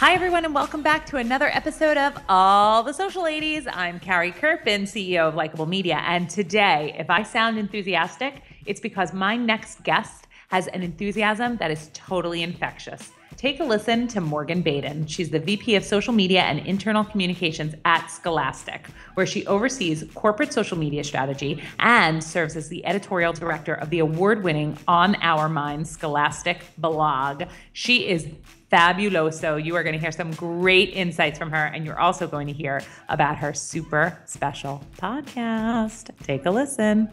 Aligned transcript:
Hi, 0.00 0.14
everyone, 0.14 0.46
and 0.46 0.54
welcome 0.54 0.82
back 0.82 1.04
to 1.08 1.18
another 1.18 1.48
episode 1.48 1.98
of 1.98 2.16
All 2.26 2.82
the 2.82 2.94
Social 2.94 3.22
Ladies. 3.22 3.66
I'm 3.70 4.00
Carrie 4.00 4.32
Kerpen, 4.32 4.84
CEO 4.84 5.28
of 5.28 5.34
Likeable 5.34 5.66
Media. 5.66 5.96
And 6.06 6.30
today, 6.30 6.96
if 6.98 7.10
I 7.10 7.22
sound 7.22 7.58
enthusiastic, 7.58 8.40
it's 8.64 8.80
because 8.80 9.12
my 9.12 9.36
next 9.36 9.82
guest 9.82 10.26
has 10.48 10.68
an 10.68 10.82
enthusiasm 10.82 11.58
that 11.58 11.70
is 11.70 11.90
totally 11.92 12.42
infectious. 12.42 13.10
Take 13.40 13.58
a 13.58 13.64
listen 13.64 14.06
to 14.08 14.20
Morgan 14.20 14.60
Baden. 14.60 15.06
She's 15.06 15.30
the 15.30 15.38
VP 15.38 15.74
of 15.74 15.82
Social 15.82 16.12
Media 16.12 16.42
and 16.42 16.58
Internal 16.66 17.02
Communications 17.02 17.74
at 17.86 18.08
Scholastic, 18.08 18.86
where 19.14 19.24
she 19.24 19.46
oversees 19.46 20.04
corporate 20.12 20.52
social 20.52 20.76
media 20.76 21.02
strategy 21.02 21.62
and 21.78 22.22
serves 22.22 22.54
as 22.54 22.68
the 22.68 22.84
editorial 22.84 23.32
director 23.32 23.72
of 23.72 23.88
the 23.88 24.00
award 24.00 24.44
winning 24.44 24.76
On 24.86 25.14
Our 25.22 25.48
Minds 25.48 25.88
Scholastic 25.88 26.60
blog. 26.76 27.44
She 27.72 28.06
is 28.08 28.28
fabuloso. 28.70 29.64
You 29.64 29.74
are 29.74 29.82
going 29.82 29.94
to 29.94 29.98
hear 29.98 30.12
some 30.12 30.32
great 30.32 30.90
insights 30.90 31.38
from 31.38 31.50
her, 31.50 31.64
and 31.64 31.86
you're 31.86 31.98
also 31.98 32.26
going 32.26 32.46
to 32.48 32.52
hear 32.52 32.82
about 33.08 33.38
her 33.38 33.54
super 33.54 34.18
special 34.26 34.84
podcast. 34.98 36.10
Take 36.24 36.44
a 36.44 36.50
listen. 36.50 37.08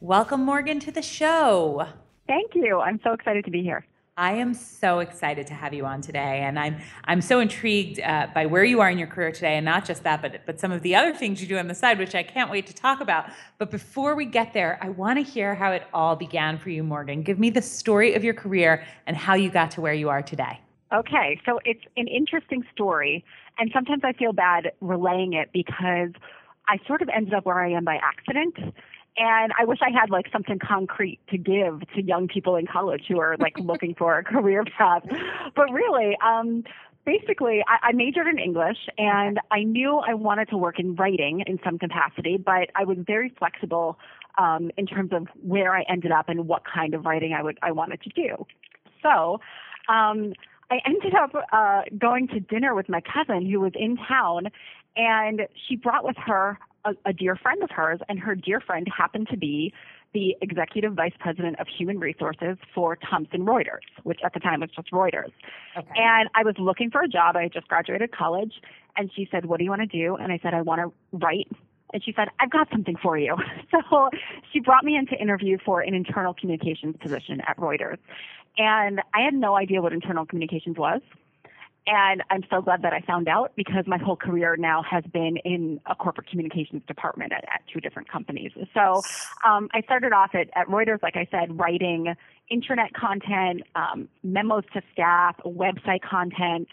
Welcome, 0.00 0.44
Morgan, 0.44 0.78
to 0.78 0.92
the 0.92 1.02
show. 1.02 1.88
Thank 2.32 2.54
you. 2.54 2.80
I'm 2.80 2.98
so 3.04 3.12
excited 3.12 3.44
to 3.44 3.50
be 3.50 3.62
here. 3.62 3.84
I 4.16 4.32
am 4.32 4.54
so 4.54 5.00
excited 5.00 5.46
to 5.48 5.54
have 5.54 5.74
you 5.74 5.84
on 5.84 6.00
today, 6.00 6.40
and 6.44 6.58
I'm 6.58 6.78
I'm 7.04 7.20
so 7.20 7.40
intrigued 7.40 8.00
uh, 8.00 8.28
by 8.34 8.46
where 8.46 8.64
you 8.64 8.80
are 8.80 8.88
in 8.88 8.96
your 8.96 9.06
career 9.06 9.32
today, 9.32 9.56
and 9.58 9.66
not 9.66 9.84
just 9.84 10.02
that, 10.04 10.22
but 10.22 10.40
but 10.46 10.58
some 10.58 10.72
of 10.72 10.80
the 10.80 10.94
other 10.94 11.12
things 11.12 11.42
you 11.42 11.46
do 11.46 11.58
on 11.58 11.68
the 11.68 11.74
side, 11.74 11.98
which 11.98 12.14
I 12.14 12.22
can't 12.22 12.50
wait 12.50 12.66
to 12.68 12.74
talk 12.74 13.02
about. 13.02 13.26
But 13.58 13.70
before 13.70 14.14
we 14.14 14.24
get 14.24 14.54
there, 14.54 14.78
I 14.80 14.88
want 14.88 15.18
to 15.18 15.22
hear 15.22 15.54
how 15.54 15.72
it 15.72 15.82
all 15.92 16.16
began 16.16 16.56
for 16.56 16.70
you, 16.70 16.82
Morgan. 16.82 17.22
Give 17.22 17.38
me 17.38 17.50
the 17.50 17.60
story 17.60 18.14
of 18.14 18.24
your 18.24 18.34
career 18.34 18.82
and 19.06 19.14
how 19.14 19.34
you 19.34 19.50
got 19.50 19.70
to 19.72 19.82
where 19.82 19.94
you 19.94 20.08
are 20.08 20.22
today. 20.22 20.58
Okay, 20.90 21.38
so 21.44 21.60
it's 21.66 21.84
an 21.98 22.08
interesting 22.08 22.64
story, 22.72 23.26
and 23.58 23.70
sometimes 23.74 24.04
I 24.04 24.14
feel 24.14 24.32
bad 24.32 24.72
relaying 24.80 25.34
it 25.34 25.50
because 25.52 26.12
I 26.66 26.78
sort 26.86 27.02
of 27.02 27.10
ended 27.14 27.34
up 27.34 27.44
where 27.44 27.60
I 27.60 27.72
am 27.72 27.84
by 27.84 27.98
accident. 28.02 28.74
And 29.16 29.52
I 29.58 29.64
wish 29.64 29.78
I 29.82 29.90
had 29.90 30.10
like 30.10 30.26
something 30.32 30.58
concrete 30.58 31.20
to 31.30 31.38
give 31.38 31.82
to 31.94 32.02
young 32.02 32.28
people 32.28 32.56
in 32.56 32.66
college 32.66 33.04
who 33.08 33.20
are 33.20 33.36
like 33.38 33.58
looking 33.58 33.94
for 33.94 34.16
a 34.18 34.24
career 34.24 34.64
path. 34.78 35.02
But 35.54 35.70
really, 35.70 36.16
um, 36.24 36.64
basically, 37.04 37.62
I, 37.68 37.88
I 37.88 37.92
majored 37.92 38.26
in 38.26 38.38
English 38.38 38.78
and 38.96 39.38
I 39.50 39.64
knew 39.64 39.98
I 39.98 40.14
wanted 40.14 40.48
to 40.48 40.56
work 40.56 40.78
in 40.78 40.94
writing 40.94 41.44
in 41.46 41.58
some 41.62 41.78
capacity, 41.78 42.38
but 42.38 42.70
I 42.74 42.84
was 42.84 42.96
very 43.06 43.34
flexible 43.38 43.98
um, 44.38 44.70
in 44.78 44.86
terms 44.86 45.12
of 45.12 45.28
where 45.42 45.74
I 45.74 45.82
ended 45.90 46.10
up 46.10 46.30
and 46.30 46.48
what 46.48 46.62
kind 46.64 46.94
of 46.94 47.04
writing 47.04 47.34
I 47.34 47.42
would 47.42 47.58
I 47.62 47.72
wanted 47.72 48.00
to 48.02 48.10
do. 48.10 48.46
So. 49.02 49.40
Um, 49.88 50.34
I 50.70 50.80
ended 50.86 51.14
up 51.14 51.34
uh, 51.52 51.82
going 51.98 52.28
to 52.28 52.40
dinner 52.40 52.74
with 52.74 52.88
my 52.88 53.02
cousin 53.02 53.44
who 53.44 53.60
was 53.60 53.72
in 53.74 53.98
town, 53.98 54.46
and 54.96 55.42
she 55.68 55.76
brought 55.76 56.02
with 56.02 56.16
her 56.16 56.58
a, 56.84 56.92
a 57.06 57.12
dear 57.12 57.36
friend 57.36 57.62
of 57.62 57.70
hers, 57.70 58.00
and 58.08 58.18
her 58.18 58.34
dear 58.34 58.60
friend 58.60 58.86
happened 58.96 59.28
to 59.30 59.36
be 59.36 59.72
the 60.14 60.36
executive 60.42 60.92
vice 60.92 61.14
president 61.18 61.58
of 61.58 61.66
human 61.66 61.98
resources 61.98 62.58
for 62.74 62.96
Thomson 62.96 63.46
Reuters, 63.46 63.80
which 64.02 64.20
at 64.24 64.34
the 64.34 64.40
time 64.40 64.60
was 64.60 64.70
just 64.74 64.90
Reuters. 64.90 65.32
Okay. 65.76 65.88
And 65.96 66.28
I 66.34 66.44
was 66.44 66.54
looking 66.58 66.90
for 66.90 67.02
a 67.02 67.08
job. 67.08 67.36
I 67.36 67.44
had 67.44 67.52
just 67.52 67.68
graduated 67.68 68.12
college, 68.12 68.54
and 68.96 69.10
she 69.14 69.26
said, 69.30 69.46
"What 69.46 69.58
do 69.58 69.64
you 69.64 69.70
want 69.70 69.82
to 69.82 69.86
do?" 69.86 70.16
And 70.16 70.32
I 70.32 70.38
said, 70.42 70.54
"I 70.54 70.62
want 70.62 70.80
to 70.80 70.92
write." 71.16 71.48
And 71.94 72.04
she 72.04 72.12
said, 72.14 72.28
"I've 72.40 72.50
got 72.50 72.68
something 72.70 72.96
for 72.96 73.18
you." 73.18 73.36
So 73.70 74.10
she 74.52 74.60
brought 74.60 74.84
me 74.84 74.96
in 74.96 75.06
to 75.06 75.16
interview 75.16 75.56
for 75.64 75.80
an 75.80 75.94
internal 75.94 76.34
communications 76.34 76.94
position 77.00 77.40
at 77.46 77.56
Reuters, 77.56 77.96
and 78.58 79.00
I 79.14 79.22
had 79.22 79.32
no 79.32 79.56
idea 79.56 79.80
what 79.80 79.94
internal 79.94 80.26
communications 80.26 80.76
was. 80.76 81.00
And 81.86 82.22
I'm 82.30 82.44
so 82.48 82.62
glad 82.62 82.82
that 82.82 82.92
I 82.92 83.00
found 83.00 83.26
out 83.26 83.52
because 83.56 83.84
my 83.88 83.98
whole 83.98 84.14
career 84.14 84.56
now 84.56 84.84
has 84.88 85.02
been 85.12 85.36
in 85.38 85.80
a 85.86 85.96
corporate 85.96 86.28
communications 86.28 86.82
department 86.86 87.32
at, 87.32 87.44
at 87.44 87.62
two 87.72 87.80
different 87.80 88.08
companies. 88.08 88.52
So 88.72 89.02
um, 89.44 89.68
I 89.74 89.80
started 89.82 90.12
off 90.12 90.30
at, 90.34 90.48
at 90.54 90.68
Reuters, 90.68 91.02
like 91.02 91.16
I 91.16 91.26
said, 91.30 91.58
writing 91.58 92.14
internet 92.50 92.92
content, 92.94 93.62
um, 93.74 94.08
memos 94.22 94.64
to 94.74 94.82
staff, 94.92 95.36
website 95.44 96.02
content, 96.08 96.68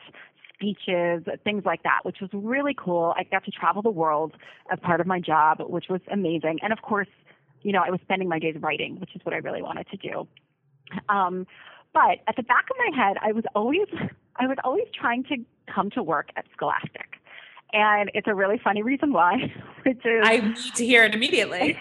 speeches, 0.53 1.23
things 1.43 1.63
like 1.65 1.81
that, 1.83 2.01
which 2.03 2.17
was 2.21 2.29
really 2.33 2.75
cool. 2.77 3.13
I 3.17 3.23
got 3.23 3.45
to 3.45 3.51
travel 3.51 3.81
the 3.81 3.89
world 3.89 4.33
as 4.71 4.77
part 4.79 5.01
of 5.01 5.07
my 5.07 5.19
job, 5.19 5.57
which 5.61 5.85
was 5.89 6.01
amazing. 6.11 6.59
And 6.61 6.71
of 6.71 6.81
course, 6.81 7.07
you 7.61 7.71
know, 7.71 7.81
I 7.85 7.89
was 7.89 7.99
spending 8.03 8.29
my 8.29 8.39
days 8.39 8.55
writing, 8.59 8.99
which 8.99 9.15
is 9.15 9.21
what 9.23 9.33
I 9.33 9.37
really 9.37 9.61
wanted 9.61 9.87
to 9.89 9.97
do. 9.97 10.27
Um, 11.07 11.47
but 11.93 12.19
at 12.27 12.35
the 12.35 12.43
back 12.43 12.65
of 12.69 12.77
my 12.77 13.03
head, 13.03 13.17
I 13.21 13.31
was 13.31 13.43
always 13.55 13.87
I 14.39 14.47
was 14.47 14.57
always 14.63 14.85
trying 14.93 15.23
to 15.25 15.37
come 15.73 15.89
to 15.91 16.01
work 16.01 16.29
at 16.35 16.45
Scholastic. 16.55 17.17
And 17.71 18.09
it's 18.15 18.27
a 18.27 18.33
really 18.33 18.59
funny 18.63 18.81
reason 18.81 19.13
why, 19.13 19.35
which 19.85 20.03
is 20.05 20.21
I 20.23 20.37
need 20.37 20.75
to 20.75 20.85
hear 20.85 21.03
it 21.03 21.13
immediately. 21.13 21.77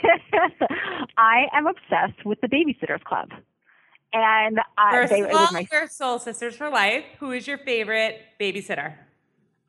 I 1.16 1.46
am 1.54 1.66
obsessed 1.66 2.26
with 2.26 2.40
the 2.40 2.48
Babysitters 2.48 3.02
Club. 3.04 3.30
And 4.12 4.58
I, 4.76 4.90
First 4.90 5.10
they, 5.10 5.20
of 5.20 5.30
all, 5.34 5.52
my 5.52 5.66
your 5.70 5.86
Soul 5.86 6.18
Sisters 6.18 6.56
for 6.56 6.70
Life. 6.70 7.04
Who 7.20 7.32
is 7.32 7.46
your 7.46 7.58
favorite 7.58 8.20
babysitter? 8.40 8.94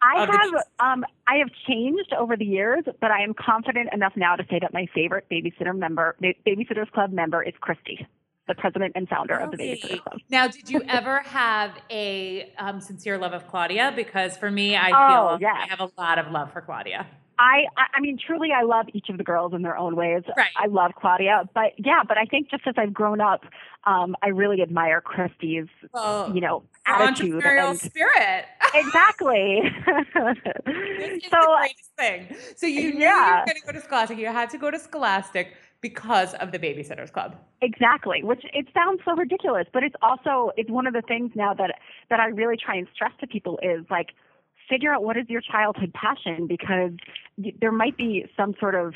I 0.01 0.25
have 0.25 0.63
um 0.79 1.06
I 1.27 1.38
have 1.38 1.50
changed 1.67 2.13
over 2.17 2.38
the 2.38 2.45
years, 2.45 2.85
but 3.01 3.11
I 3.11 3.21
am 3.21 3.33
confident 3.33 3.89
enough 3.94 4.13
now 4.16 4.38
to 4.38 4.45
say 4.50 4.59
that 4.61 4.73
my 4.73 4.88
favorite 4.95 5.25
babysitter 5.29 5.77
member, 5.77 6.16
ba- 6.21 6.35
Babysitters 6.47 6.89
Club 6.91 7.11
member, 7.11 7.44
is 7.44 7.53
Kristy, 7.61 8.07
the 8.50 8.56
president 8.56 8.92
and 8.96 9.08
founder 9.08 9.38
of 9.38 9.52
the 9.52 9.56
Okay. 9.58 9.80
Babysitters 9.80 10.04
Club. 10.04 10.20
Now, 10.30 10.48
did 10.48 10.70
you 10.70 10.82
ever 10.90 11.22
have 11.22 11.72
a 11.90 12.52
um, 12.58 12.82
sincere 12.82 13.18
love 13.18 13.32
of 13.32 13.48
Claudia? 13.48 13.94
Because 13.96 14.36
for 14.36 14.52
me, 14.52 14.76
I 14.76 14.92
Oh, 14.92 15.38
feel 15.38 15.38
yes. 15.40 15.56
I 15.58 15.68
have 15.70 15.80
a 15.80 15.90
lot 15.98 16.20
of 16.20 16.30
love 16.32 16.52
for 16.52 16.60
Claudia. 16.62 17.08
I, 17.42 17.68
I 17.96 18.02
mean, 18.02 18.18
truly, 18.18 18.50
I 18.54 18.64
love 18.64 18.88
each 18.92 19.08
of 19.08 19.18
the 19.18 19.24
girls 19.24 19.54
in 19.54 19.62
their 19.62 19.78
own 19.78 19.96
ways. 19.96 20.24
Right. 20.36 20.50
I 20.58 20.68
love 20.68 20.92
Claudia, 21.00 21.48
but 21.56 21.72
yeah, 21.78 22.02
but 22.06 22.18
I 22.18 22.26
think 22.26 22.50
just 22.52 22.68
as 22.68 22.74
I've 22.78 22.94
grown 22.94 23.22
up, 23.22 23.46
um, 23.86 24.14
I 24.22 24.28
really 24.28 24.62
admire 24.62 25.02
Kristy's, 25.02 25.70
Well, 25.94 26.34
you 26.36 26.42
know, 26.42 26.64
attitude. 26.86 27.42
entrepreneurial 27.42 27.70
And, 27.70 27.80
spirit. 27.80 28.46
exactly. 28.74 29.62
So 31.30 31.40
the 31.40 31.58
greatest 31.60 31.92
thing. 31.98 32.28
So 32.58 32.66
you 32.68 32.94
knew 32.94 33.00
you 33.00 33.00
Yeah. 33.00 33.40
were 33.42 33.46
going 33.46 33.62
to 33.62 33.66
go 33.66 33.72
to 33.80 33.81
Scholastic. 33.86 34.18
You 34.18 34.28
had 34.28 34.50
to 34.52 34.57
go 34.57 34.69
to 34.72 34.80
Scholastic 34.80 35.56
because 35.81 36.34
of 36.36 36.52
the 36.52 36.60
Babysitters 36.60 37.12
Club. 37.12 37.36
Exactly, 37.62 38.24
which 38.24 38.44
it 38.54 38.68
sounds 38.74 39.02
so 39.06 39.16
ridiculous, 39.16 39.66
but 39.72 39.84
it's 39.84 39.96
also 40.02 40.52
it's 40.58 40.70
one 40.70 40.88
of 40.88 40.94
the 40.94 41.02
things 41.02 41.31
now 41.36 41.54
that 41.54 41.76
that 42.10 42.20
I 42.20 42.28
really 42.28 42.58
try 42.58 42.76
and 42.76 42.88
stress 42.94 43.12
to 43.22 43.28
people 43.28 43.60
is 43.62 43.86
like 43.90 44.10
figure 44.70 44.94
out 44.94 45.04
what 45.04 45.18
is 45.18 45.26
your 45.30 45.42
childhood 45.42 45.94
passion 45.94 46.48
because 46.48 46.92
there 47.60 47.72
might 47.72 47.98
be 47.98 48.26
some 48.38 48.54
sort 48.60 48.76
of 48.76 48.94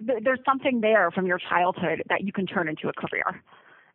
there's 0.00 0.40
something 0.44 0.80
there 0.80 1.10
from 1.10 1.26
your 1.26 1.38
childhood 1.38 2.02
that 2.08 2.22
you 2.22 2.32
can 2.32 2.46
turn 2.46 2.68
into 2.68 2.88
a 2.88 2.92
career 2.92 3.42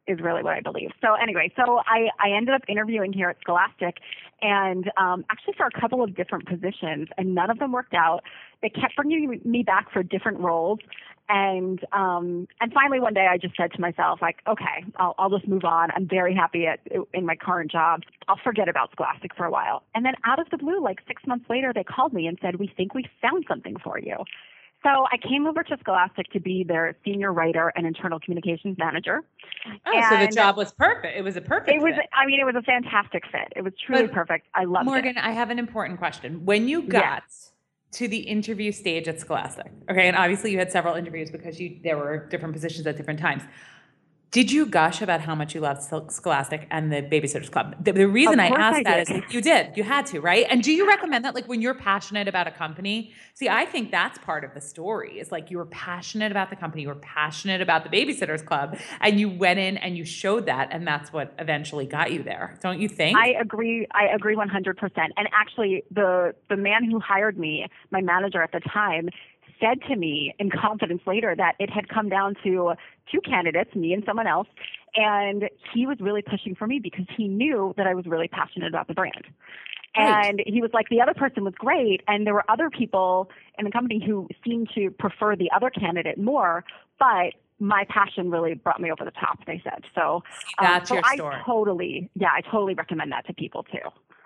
is 0.08 0.20
really 0.20 0.44
what 0.44 0.54
I 0.54 0.62
believe. 0.62 0.92
So 1.02 1.16
anyway, 1.16 1.52
so 1.56 1.82
I, 1.88 2.10
I 2.20 2.36
ended 2.36 2.54
up 2.54 2.62
interviewing 2.68 3.12
here 3.12 3.30
at 3.30 3.38
Scholastic 3.42 3.98
and 4.42 4.92
um, 4.98 5.26
actually 5.32 5.56
for 5.58 5.66
a 5.66 5.82
couple 5.82 6.04
of 6.04 6.16
different 6.16 6.48
positions 6.48 7.08
and 7.18 7.34
none 7.34 7.50
of 7.50 7.58
them 7.58 7.72
worked 7.72 7.96
out. 7.96 8.22
They 8.62 8.70
kept 8.70 8.96
bringing 8.96 9.42
me 9.44 9.64
back 9.64 9.92
for 9.92 10.04
different 10.04 10.40
roles 10.40 10.80
And 11.28 11.80
um, 11.92 12.48
and 12.62 12.72
finally 12.72 13.00
one 13.00 13.14
day 13.16 13.28
I 13.30 13.38
just 13.38 13.58
said 13.58 13.72
to 13.74 13.82
myself 13.82 14.20
like, 14.22 14.38
okay, 14.48 14.86
I'll, 14.98 15.16
I'll 15.18 15.32
just 15.32 15.48
move 15.48 15.66
on. 15.66 15.90
I'm 15.96 16.08
very 16.08 16.36
happy 16.36 16.68
at 16.68 16.80
in 17.14 17.26
my 17.26 17.36
current 17.36 17.72
job. 17.72 18.02
I'll 18.28 18.40
forget 18.44 18.70
about 18.70 18.92
Scholastic 18.92 19.36
for 19.36 19.46
a 19.46 19.52
while. 19.52 19.84
And 19.96 20.06
then 20.06 20.14
out 20.24 20.40
of 20.40 20.48
the 20.52 20.58
blue, 20.58 20.84
like 20.84 21.00
six 21.08 21.24
months 21.26 21.46
later, 21.50 21.72
they 21.74 21.84
called 21.84 22.14
me 22.14 22.28
and 22.28 22.38
said, 22.42 22.58
we 22.58 22.72
think 22.78 22.94
we 22.94 23.06
found 23.22 23.46
something 23.48 23.76
for 23.84 24.00
you. 24.00 24.18
So 24.84 25.08
I 25.12 25.18
came 25.18 25.48
over 25.48 25.64
to 25.64 25.78
Scholastic 25.80 26.32
to 26.34 26.40
be 26.40 26.64
their 26.64 26.96
senior 27.04 27.34
writer 27.34 27.74
and 27.76 27.88
internal 27.88 28.20
communications 28.20 28.78
manager. 28.78 29.24
Oh, 29.88 30.02
so 30.10 30.18
the 30.20 30.28
job 30.28 30.58
was 30.58 30.74
perfect. 30.74 31.18
It 31.18 31.24
was 31.24 31.36
a 31.36 31.42
perfect. 31.42 31.76
It 31.76 31.82
was, 31.82 31.96
fit. 31.96 32.06
I 32.14 32.28
mean, 32.28 32.40
it 32.40 32.44
was 32.44 32.54
a 32.56 32.62
fantastic 32.62 33.24
fit. 33.32 33.52
It 33.56 33.64
was 33.64 33.74
truly 33.84 34.04
But, 34.04 34.14
perfect. 34.14 34.48
I 34.54 34.66
loved 34.66 34.84
it. 34.84 34.92
Morgan, 34.92 35.18
I 35.18 35.32
have 35.32 35.50
an 35.50 35.58
important 35.58 35.98
question. 35.98 36.46
When 36.46 36.68
you 36.68 36.84
Yes. 36.88 37.52
To 37.96 38.08
the 38.08 38.18
interview 38.18 38.72
stage 38.72 39.08
at 39.08 39.20
Scholastic, 39.20 39.72
okay, 39.90 40.08
and 40.08 40.18
obviously 40.18 40.52
you 40.52 40.58
had 40.58 40.72
several 40.72 40.96
interviews 40.96 41.32
because 41.32 41.60
you 41.60 41.80
there 41.84 41.98
were 41.98 42.28
different 42.28 42.54
positions 42.54 42.86
at 42.88 42.98
different 42.98 43.20
times. 43.20 43.44
Did 44.36 44.52
you 44.52 44.66
gush 44.66 45.02
about 45.02 45.22
how 45.22 45.34
much 45.34 45.56
you 45.56 45.62
loved 45.62 45.82
Scholastic 46.12 46.68
and 46.70 46.92
the 46.92 46.98
Babysitters 46.98 47.50
Club? 47.50 47.74
The, 47.82 47.94
the 47.94 48.06
reason 48.06 48.42
I 48.42 48.48
asked 48.48 48.80
I 48.80 48.84
that 48.84 49.00
is 49.00 49.10
like, 49.10 49.32
you 49.32 49.40
did, 49.40 49.78
you 49.78 49.84
had 49.84 50.06
to, 50.08 50.20
right? 50.20 50.46
And 50.50 50.62
do 50.62 50.74
you 50.74 50.86
recommend 50.86 51.24
that, 51.24 51.34
like, 51.34 51.48
when 51.48 51.62
you're 51.62 51.74
passionate 51.74 52.28
about 52.28 52.46
a 52.46 52.52
company? 52.52 53.14
See, 53.34 53.48
I 53.48 53.64
think 53.64 53.92
that's 53.92 54.18
part 54.18 54.44
of 54.44 54.54
the 54.54 54.60
story. 54.60 55.20
Is 55.20 55.32
like 55.32 55.52
you 55.52 55.58
were 55.58 55.68
passionate 55.68 56.32
about 56.32 56.50
the 56.50 56.58
company, 56.58 56.82
you 56.82 56.90
were 56.90 56.96
passionate 56.96 57.62
about 57.62 57.90
the 57.90 57.90
Babysitters 57.90 58.46
Club, 58.46 58.78
and 59.00 59.22
you 59.22 59.30
went 59.30 59.58
in 59.58 59.78
and 59.78 59.98
you 59.98 60.04
showed 60.04 60.48
that, 60.48 60.68
and 60.70 60.86
that's 60.86 61.14
what 61.14 61.34
eventually 61.40 61.86
got 61.86 62.12
you 62.12 62.22
there. 62.22 62.60
Don't 62.62 62.82
you 62.82 62.90
think? 62.90 63.18
I 63.18 63.36
agree. 63.40 63.88
I 63.92 64.08
agree 64.14 64.36
100%. 64.36 64.48
And 65.16 65.30
actually, 65.32 65.86
the 65.92 66.36
the 66.50 66.58
man 66.58 66.84
who 66.84 67.00
hired 67.00 67.40
me, 67.40 67.68
my 67.90 68.02
manager 68.02 68.42
at 68.42 68.52
the 68.52 68.60
time, 68.60 69.08
said 69.60 69.82
to 69.90 69.96
me 69.96 70.34
in 70.40 70.50
confidence 70.50 71.02
later 71.06 71.34
that 71.38 71.56
it 71.60 71.70
had 71.70 71.88
come 71.90 72.10
down 72.10 72.36
to 72.44 72.74
two 73.12 73.22
candidates, 73.22 73.74
me 73.76 73.94
and 73.94 74.04
someone 74.06 74.28
else, 74.28 74.48
and 74.96 75.50
he 75.74 75.86
was 75.86 75.98
really 76.00 76.22
pushing 76.22 76.56
for 76.56 76.68
me 76.68 76.80
because 76.80 77.06
he 77.16 77.28
knew 77.28 77.74
that 77.78 77.88
I 77.88 77.94
was 77.94 78.06
really 78.06 78.28
passionate 78.28 78.68
about 78.68 78.88
the 78.88 78.94
brand. 78.94 79.26
Right. 79.98 80.26
And 80.30 80.42
he 80.46 80.62
was 80.62 80.72
like, 80.74 80.90
the 80.90 81.02
other 81.02 81.14
person 81.14 81.44
was 81.46 81.54
great, 81.58 82.02
and 82.08 82.26
there 82.28 82.34
were 82.34 82.44
other 82.50 82.70
people 82.70 83.30
in 83.58 83.66
the 83.66 83.72
company 83.72 84.04
who 84.06 84.28
seemed 84.46 84.70
to 84.76 84.90
prefer 84.92 85.36
the 85.36 85.50
other 85.56 85.70
candidate 85.70 86.18
more, 86.18 86.66
but 87.00 87.34
my 87.60 87.86
passion 87.88 88.30
really 88.30 88.54
brought 88.56 88.82
me 88.82 88.92
over 88.92 89.06
the 89.06 89.12
top. 89.12 89.40
They 89.48 89.62
said 89.64 89.84
so. 89.96 90.22
Um, 90.60 90.66
That's 90.66 90.90
so 90.90 90.96
your 90.96 91.06
I 91.06 91.42
totally, 91.46 92.10
yeah, 92.16 92.28
I 92.36 92.42
totally 92.42 92.74
recommend 92.74 93.14
that 93.14 93.26
to 93.28 93.34
people 93.34 93.64
too. 93.64 93.78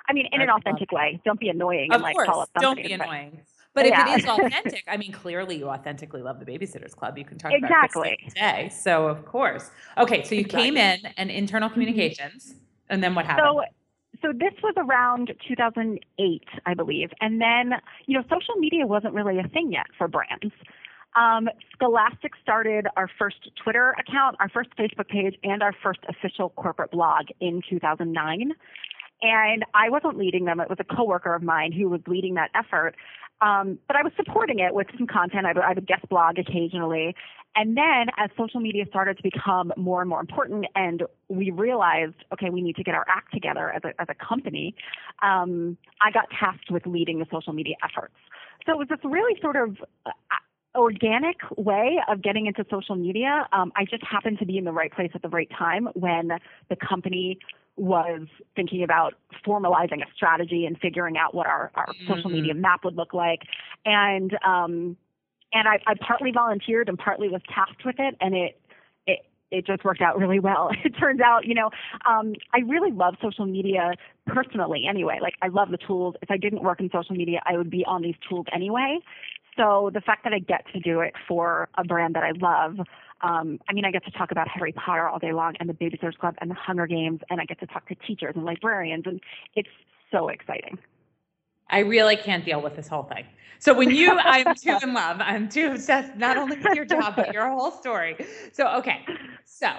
I 0.08 0.14
mean, 0.14 0.26
in 0.32 0.42
I 0.42 0.46
an 0.46 0.50
authentic 0.50 0.92
way. 0.92 1.22
Don't 1.24 1.40
be 1.40 1.50
annoying 1.50 1.92
Of 1.92 1.96
and 1.98 2.02
like 2.04 2.16
course, 2.16 2.28
call 2.28 2.42
up 2.42 2.50
don't 2.60 2.78
somebody. 2.78 2.88
be 2.88 2.98
but- 2.98 3.06
annoying. 3.08 3.40
But 3.80 3.86
if 3.86 3.92
Yeah. 3.92 4.14
it 4.14 4.20
is 4.20 4.26
authentic, 4.28 4.84
I 4.88 4.98
mean, 4.98 5.14
clearly 5.14 5.58
you 5.58 5.70
authentically 5.70 6.22
love 6.22 6.40
the 6.40 6.46
Babysitters 6.46 6.94
Club. 6.96 7.18
You 7.18 7.24
can 7.24 7.38
talk 7.38 7.52
about 7.52 7.64
Exactly. 7.64 8.18
it 8.22 8.30
today. 8.30 8.70
So 8.70 9.08
of 9.08 9.26
course. 9.26 9.72
Okay, 9.98 10.24
so 10.24 10.36
you 10.36 10.44
came 10.44 10.76
in 10.76 11.00
and 11.18 11.32
internal 11.32 11.70
communications, 11.70 12.56
and 12.90 13.02
then 13.02 13.16
what 13.16 13.26
happened? 13.26 13.48
So, 13.48 13.64
so 14.22 14.34
this 14.34 14.54
was 14.62 14.74
around 14.76 15.32
2008, 15.48 16.44
I 16.66 16.74
believe, 16.74 17.10
and 17.22 17.40
then 17.40 17.80
you 18.06 18.18
know, 18.18 18.24
social 18.24 18.56
media 18.58 18.86
wasn't 18.86 19.14
really 19.14 19.40
a 19.40 19.48
thing 19.48 19.72
yet 19.72 19.86
for 19.98 20.08
brands. 20.10 20.54
Um, 21.16 21.50
Scholastic 21.74 22.34
started 22.42 22.86
our 22.98 23.10
first 23.18 23.50
Twitter 23.64 23.96
account, 23.98 24.36
our 24.40 24.50
first 24.50 24.70
Facebook 24.78 25.08
page, 25.08 25.36
and 25.44 25.64
our 25.64 25.74
first 25.82 26.02
official 26.08 26.50
corporate 26.50 26.92
blog 26.92 27.28
in 27.40 27.62
2009. 27.70 28.52
And 29.22 29.66
I 29.74 29.90
wasn't 29.90 30.18
leading 30.18 30.46
them; 30.46 30.60
it 30.60 30.70
was 30.70 30.78
a 30.80 30.96
coworker 30.96 31.34
of 31.34 31.42
mine 31.44 31.72
who 31.72 31.90
was 31.90 32.02
leading 32.08 32.36
that 32.36 32.52
effort. 32.56 32.96
Um, 33.42 33.80
but 33.88 33.96
I 33.96 34.04
was 34.04 34.12
supporting 34.18 34.60
it 34.60 34.74
with 34.74 34.88
some 34.98 35.08
content. 35.08 35.46
I 35.46 35.54
would, 35.54 35.64
I 35.64 35.74
would 35.74 35.88
guest 35.88 36.08
blog 36.10 36.38
occasionally. 36.38 37.16
And 37.56 37.76
then 37.76 38.08
as 38.18 38.30
social 38.38 38.60
media 38.60 38.86
started 38.90 39.18
to 39.18 39.24
become 39.24 39.74
more 39.76 40.02
and 40.02 40.10
more 40.10 40.20
important 40.20 40.66
and 40.76 41.04
we 41.30 41.52
realized, 41.52 42.16
okay, 42.34 42.50
we 42.50 42.62
need 42.62 42.76
to 42.76 42.84
get 42.84 42.94
our 42.94 43.06
act 43.08 43.34
together 43.34 43.72
as 43.72 43.82
a, 43.84 44.00
as 44.00 44.08
a 44.10 44.16
company, 44.16 44.76
um, 45.24 45.78
I 46.02 46.12
got 46.12 46.26
tasked 46.38 46.70
with 46.70 46.86
leading 46.86 47.20
the 47.20 47.26
social 47.32 47.54
media 47.54 47.76
efforts. 47.84 48.14
So 48.66 48.74
it 48.74 48.78
was 48.78 48.88
this 48.90 49.00
really 49.04 49.40
sort 49.42 49.56
of 49.56 49.78
uh, 50.06 50.12
organic 50.76 51.38
way 51.58 51.98
of 52.08 52.22
getting 52.22 52.46
into 52.46 52.66
social 52.70 52.96
media. 52.96 53.48
Um, 53.52 53.72
I 53.76 53.86
just 53.86 54.04
happened 54.04 54.38
to 54.40 54.46
be 54.46 54.58
in 54.58 54.66
the 54.66 54.72
right 54.72 54.92
place 54.92 55.12
at 55.16 55.22
the 55.22 55.30
right 55.30 55.50
time 55.58 55.90
when 55.94 56.30
the 56.70 56.76
company 56.76 57.40
was 57.80 58.28
thinking 58.56 58.84
about 58.84 59.16
formalizing 59.46 60.02
a 60.02 60.12
strategy 60.16 60.66
and 60.66 60.78
figuring 60.80 61.18
out 61.18 61.34
what 61.34 61.48
our, 61.48 61.72
our 61.76 61.96
social 62.08 62.30
Mhm. 62.30 62.34
media 62.34 62.54
map 62.54 62.84
would 62.84 62.96
look 62.96 63.14
like. 63.14 63.44
And 63.86 64.38
um, 64.44 64.98
and 65.54 65.68
I, 65.68 65.80
I 65.88 65.96
partly 65.96 66.32
volunteered 66.32 66.90
and 66.90 66.98
partly 66.98 67.30
was 67.30 67.42
tasked 67.54 67.86
with 67.86 67.96
it, 68.00 68.16
and 68.22 68.36
it 68.36 68.60
it 69.08 69.26
it 69.52 69.66
just 69.66 69.84
worked 69.84 70.02
out 70.02 70.18
really 70.20 70.40
well. 70.40 70.70
It 70.86 70.92
turns 70.92 71.22
out, 71.22 71.46
you 71.46 71.56
know, 71.56 71.72
um, 72.06 72.34
I 72.54 72.60
really 72.60 72.92
love 72.92 73.16
social 73.22 73.46
media 73.46 73.94
personally. 74.28 74.86
Anyway, 74.88 75.20
like 75.22 75.34
I 75.42 75.48
love 75.48 75.70
the 75.72 75.78
tools. 75.78 76.16
If 76.22 76.30
I 76.30 76.38
didn't 76.38 76.64
work 76.64 76.80
in 76.80 76.90
social 76.92 77.16
media, 77.16 77.42
I 77.46 77.58
would 77.58 77.70
be 77.70 77.84
on 77.86 78.02
these 78.02 78.16
tools 78.28 78.46
anyway. 78.54 79.00
So 79.58 79.90
the 79.94 80.02
fact 80.02 80.24
that 80.24 80.34
I 80.34 80.40
get 80.40 80.66
to 80.74 80.80
do 80.80 81.02
it 81.02 81.14
for 81.28 81.68
a 81.78 81.84
brand 81.84 82.16
that 82.16 82.24
I 82.24 82.32
love, 82.32 82.80
um, 83.22 83.60
I 83.68 83.74
mean, 83.74 83.86
I 83.86 83.92
get 83.92 84.06
to 84.06 84.12
talk 84.12 84.32
about 84.32 84.48
Harry 84.48 84.72
Potter 84.72 85.08
all 85.08 85.20
day 85.20 85.34
long 85.34 85.56
and 85.60 85.70
the 85.70 85.74
Babysitters 85.74 86.18
Club 86.18 86.36
and 86.40 86.50
the 86.50 86.56
Hunger 86.56 86.88
Games, 86.88 87.22
and 87.30 87.42
I 87.42 87.46
get 87.46 87.60
to 87.60 87.68
talk 87.68 87.88
to 87.90 87.96
teachers 87.96 88.34
and 88.36 88.46
librarians, 88.46 89.06
and 89.06 89.20
it's 89.56 89.70
so 90.12 90.30
exciting. 90.30 90.78
I 91.70 91.80
really 91.80 92.16
can't 92.16 92.44
deal 92.44 92.62
with 92.62 92.76
this 92.76 92.88
whole 92.88 93.04
thing. 93.04 93.26
So 93.60 93.74
when 93.74 93.92
you, 93.92 94.12
I'm 94.20 94.56
too 94.56 94.78
in 94.82 94.94
love. 94.94 95.18
I'm 95.20 95.50
too 95.50 95.72
obsessed, 95.72 96.16
not 96.16 96.38
only 96.38 96.58
with 96.58 96.76
your 96.76 96.86
job, 96.86 97.16
but 97.16 97.34
your 97.34 97.50
whole 97.50 97.72
story. 97.72 98.16
So, 98.54 98.68
okay. 98.78 99.06
So 99.46 99.70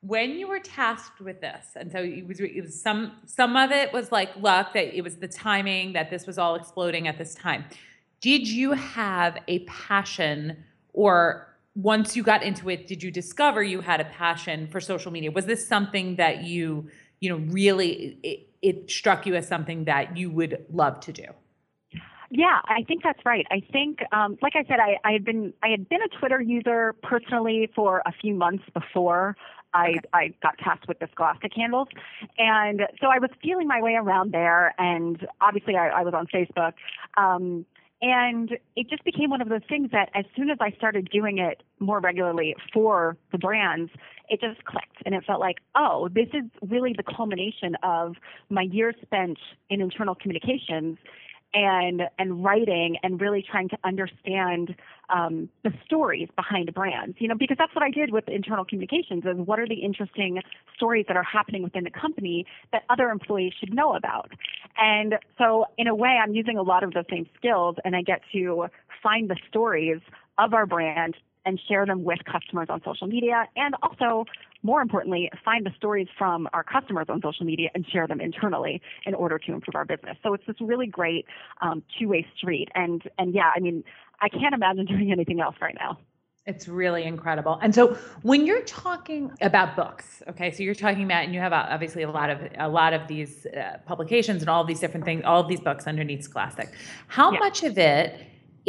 when 0.00 0.32
you 0.32 0.48
were 0.48 0.58
tasked 0.58 1.20
with 1.20 1.40
this, 1.40 1.66
and 1.76 1.90
so 1.90 1.98
it 1.98 2.26
was, 2.26 2.40
it 2.40 2.62
was 2.62 2.80
some, 2.80 3.12
some 3.26 3.56
of 3.56 3.70
it 3.70 3.92
was 3.92 4.12
like 4.12 4.30
luck 4.36 4.74
that 4.74 4.96
it 4.96 5.02
was 5.02 5.16
the 5.16 5.28
timing 5.28 5.92
that 5.94 6.10
this 6.10 6.26
was 6.26 6.38
all 6.38 6.54
exploding 6.56 7.08
at 7.08 7.16
this 7.16 7.34
time. 7.34 7.64
Did 8.20 8.48
you 8.48 8.72
have 8.72 9.38
a 9.46 9.60
passion 9.60 10.64
or 10.92 11.47
once 11.78 12.16
you 12.16 12.24
got 12.24 12.42
into 12.42 12.68
it, 12.68 12.88
did 12.88 13.04
you 13.04 13.10
discover 13.10 13.62
you 13.62 13.80
had 13.80 14.00
a 14.00 14.04
passion 14.04 14.66
for 14.66 14.80
social 14.80 15.12
media? 15.12 15.30
Was 15.30 15.46
this 15.46 15.66
something 15.66 16.16
that 16.16 16.42
you, 16.42 16.90
you 17.20 17.30
know, 17.30 17.36
really, 17.52 18.18
it, 18.24 18.48
it 18.62 18.90
struck 18.90 19.26
you 19.26 19.36
as 19.36 19.46
something 19.46 19.84
that 19.84 20.16
you 20.16 20.28
would 20.28 20.66
love 20.72 20.98
to 21.00 21.12
do? 21.12 21.26
Yeah, 22.30 22.58
I 22.64 22.82
think 22.82 23.04
that's 23.04 23.20
right. 23.24 23.46
I 23.52 23.62
think, 23.72 24.00
um, 24.12 24.36
like 24.42 24.54
I 24.56 24.64
said, 24.64 24.80
I, 24.80 24.96
I 25.04 25.12
had 25.12 25.24
been 25.24 25.54
I 25.62 25.68
had 25.68 25.88
been 25.88 26.00
a 26.02 26.18
Twitter 26.18 26.40
user 26.40 26.94
personally 27.02 27.70
for 27.74 28.02
a 28.04 28.12
few 28.12 28.34
months 28.34 28.64
before 28.74 29.36
I 29.72 29.90
Okay. 29.90 30.00
I 30.12 30.34
got 30.42 30.58
tasked 30.58 30.88
with 30.88 30.98
the 30.98 31.08
Scholastic 31.12 31.52
handles, 31.54 31.88
and 32.36 32.82
so 33.00 33.06
I 33.06 33.18
was 33.18 33.30
feeling 33.40 33.68
my 33.68 33.80
way 33.80 33.94
around 33.94 34.32
there. 34.32 34.74
And 34.78 35.26
obviously, 35.40 35.76
I, 35.76 35.88
I 35.88 36.02
was 36.02 36.12
on 36.12 36.26
Facebook, 36.26 36.74
um, 37.16 37.64
and 38.00 38.56
it 38.76 38.88
just 38.88 39.04
became 39.04 39.30
one 39.30 39.40
of 39.40 39.48
those 39.48 39.62
things 39.68 39.90
that 39.90 40.10
as 40.14 40.24
soon 40.36 40.50
as 40.50 40.58
I 40.60 40.70
started 40.72 41.08
doing 41.10 41.38
it 41.38 41.62
more 41.80 41.98
regularly 42.00 42.54
for 42.72 43.16
the 43.32 43.38
brands, 43.38 43.90
it 44.28 44.40
just 44.40 44.64
clicked, 44.64 45.02
and 45.04 45.14
it 45.14 45.24
felt 45.24 45.40
like, 45.40 45.56
oh, 45.74 46.08
this 46.14 46.28
is 46.32 46.44
really 46.68 46.94
the 46.96 47.02
culmination 47.02 47.76
of 47.82 48.14
my 48.50 48.62
years 48.62 48.94
spent 49.02 49.38
in 49.70 49.80
internal 49.80 50.14
communications 50.14 50.98
and 51.54 52.02
and 52.18 52.44
writing 52.44 52.96
and 53.02 53.20
really 53.20 53.42
trying 53.42 53.68
to 53.70 53.78
understand 53.84 54.74
um, 55.08 55.48
the 55.64 55.72
stories 55.84 56.28
behind 56.36 56.72
brands. 56.74 57.16
You 57.18 57.28
know, 57.28 57.34
because 57.34 57.56
that's 57.58 57.74
what 57.74 57.82
I 57.82 57.90
did 57.90 58.12
with 58.12 58.28
internal 58.28 58.64
communications. 58.64 59.24
Is 59.24 59.36
what 59.36 59.58
are 59.58 59.66
the 59.66 59.82
interesting 59.82 60.42
stories 60.76 61.06
that 61.08 61.16
are 61.16 61.22
happening 61.22 61.62
within 61.62 61.84
the 61.84 61.90
company 61.90 62.46
that 62.72 62.84
other 62.90 63.10
employees 63.10 63.52
should 63.58 63.72
know 63.72 63.94
about? 63.94 64.32
And 64.76 65.16
so, 65.38 65.66
in 65.76 65.86
a 65.86 65.94
way, 65.94 66.18
I'm 66.22 66.34
using 66.34 66.58
a 66.58 66.62
lot 66.62 66.84
of 66.84 66.92
those 66.92 67.04
same 67.10 67.26
skills, 67.36 67.76
and 67.84 67.96
I 67.96 68.02
get 68.02 68.22
to 68.32 68.66
find 69.02 69.30
the 69.30 69.36
stories 69.48 70.00
of 70.38 70.54
our 70.54 70.66
brand 70.66 71.16
and 71.48 71.58
share 71.68 71.84
them 71.90 72.00
with 72.10 72.20
customers 72.34 72.68
on 72.74 72.78
social 72.84 73.08
media 73.16 73.38
and 73.56 73.72
also 73.82 74.10
more 74.62 74.80
importantly 74.86 75.22
find 75.44 75.62
the 75.68 75.74
stories 75.80 76.08
from 76.20 76.38
our 76.52 76.64
customers 76.74 77.06
on 77.08 77.18
social 77.28 77.46
media 77.52 77.68
and 77.74 77.82
share 77.92 78.06
them 78.06 78.20
internally 78.28 78.74
in 79.06 79.14
order 79.14 79.36
to 79.44 79.48
improve 79.56 79.74
our 79.80 79.86
business 79.94 80.16
so 80.22 80.34
it's 80.34 80.46
this 80.46 80.60
really 80.60 80.86
great 80.86 81.24
um, 81.64 81.82
two-way 81.98 82.22
street 82.36 82.68
and 82.74 82.98
and 83.18 83.28
yeah 83.34 83.50
i 83.56 83.60
mean 83.66 83.82
i 84.20 84.28
can't 84.28 84.54
imagine 84.60 84.84
doing 84.94 85.10
anything 85.18 85.40
else 85.46 85.56
right 85.66 85.78
now 85.84 85.92
It's 86.52 86.66
really 86.82 87.04
incredible. 87.14 87.54
And 87.64 87.72
so 87.78 87.82
when 88.30 88.40
you're 88.48 88.66
talking 88.86 89.22
about 89.48 89.68
books, 89.82 90.06
okay, 90.30 90.48
so 90.54 90.58
you're 90.66 90.80
talking 90.86 91.04
about, 91.08 91.22
and 91.26 91.32
you 91.34 91.40
have 91.46 91.52
uh, 91.52 91.74
obviously 91.74 92.02
a 92.10 92.10
lot 92.18 92.28
of 92.34 92.38
a 92.68 92.70
lot 92.80 92.92
of 92.98 93.02
these 93.12 93.32
uh, 93.46 93.78
publications 93.90 94.38
and 94.44 94.48
all 94.52 94.64
these 94.70 94.80
different 94.84 95.04
things, 95.08 95.20
all 95.30 95.40
of 95.44 95.48
these 95.52 95.60
books 95.68 95.84
underneath 95.92 96.22
Scholastic. 96.28 96.68
How 97.18 97.28
Yeah. 97.28 97.38
much 97.44 97.58
of 97.70 97.74
it 97.94 98.08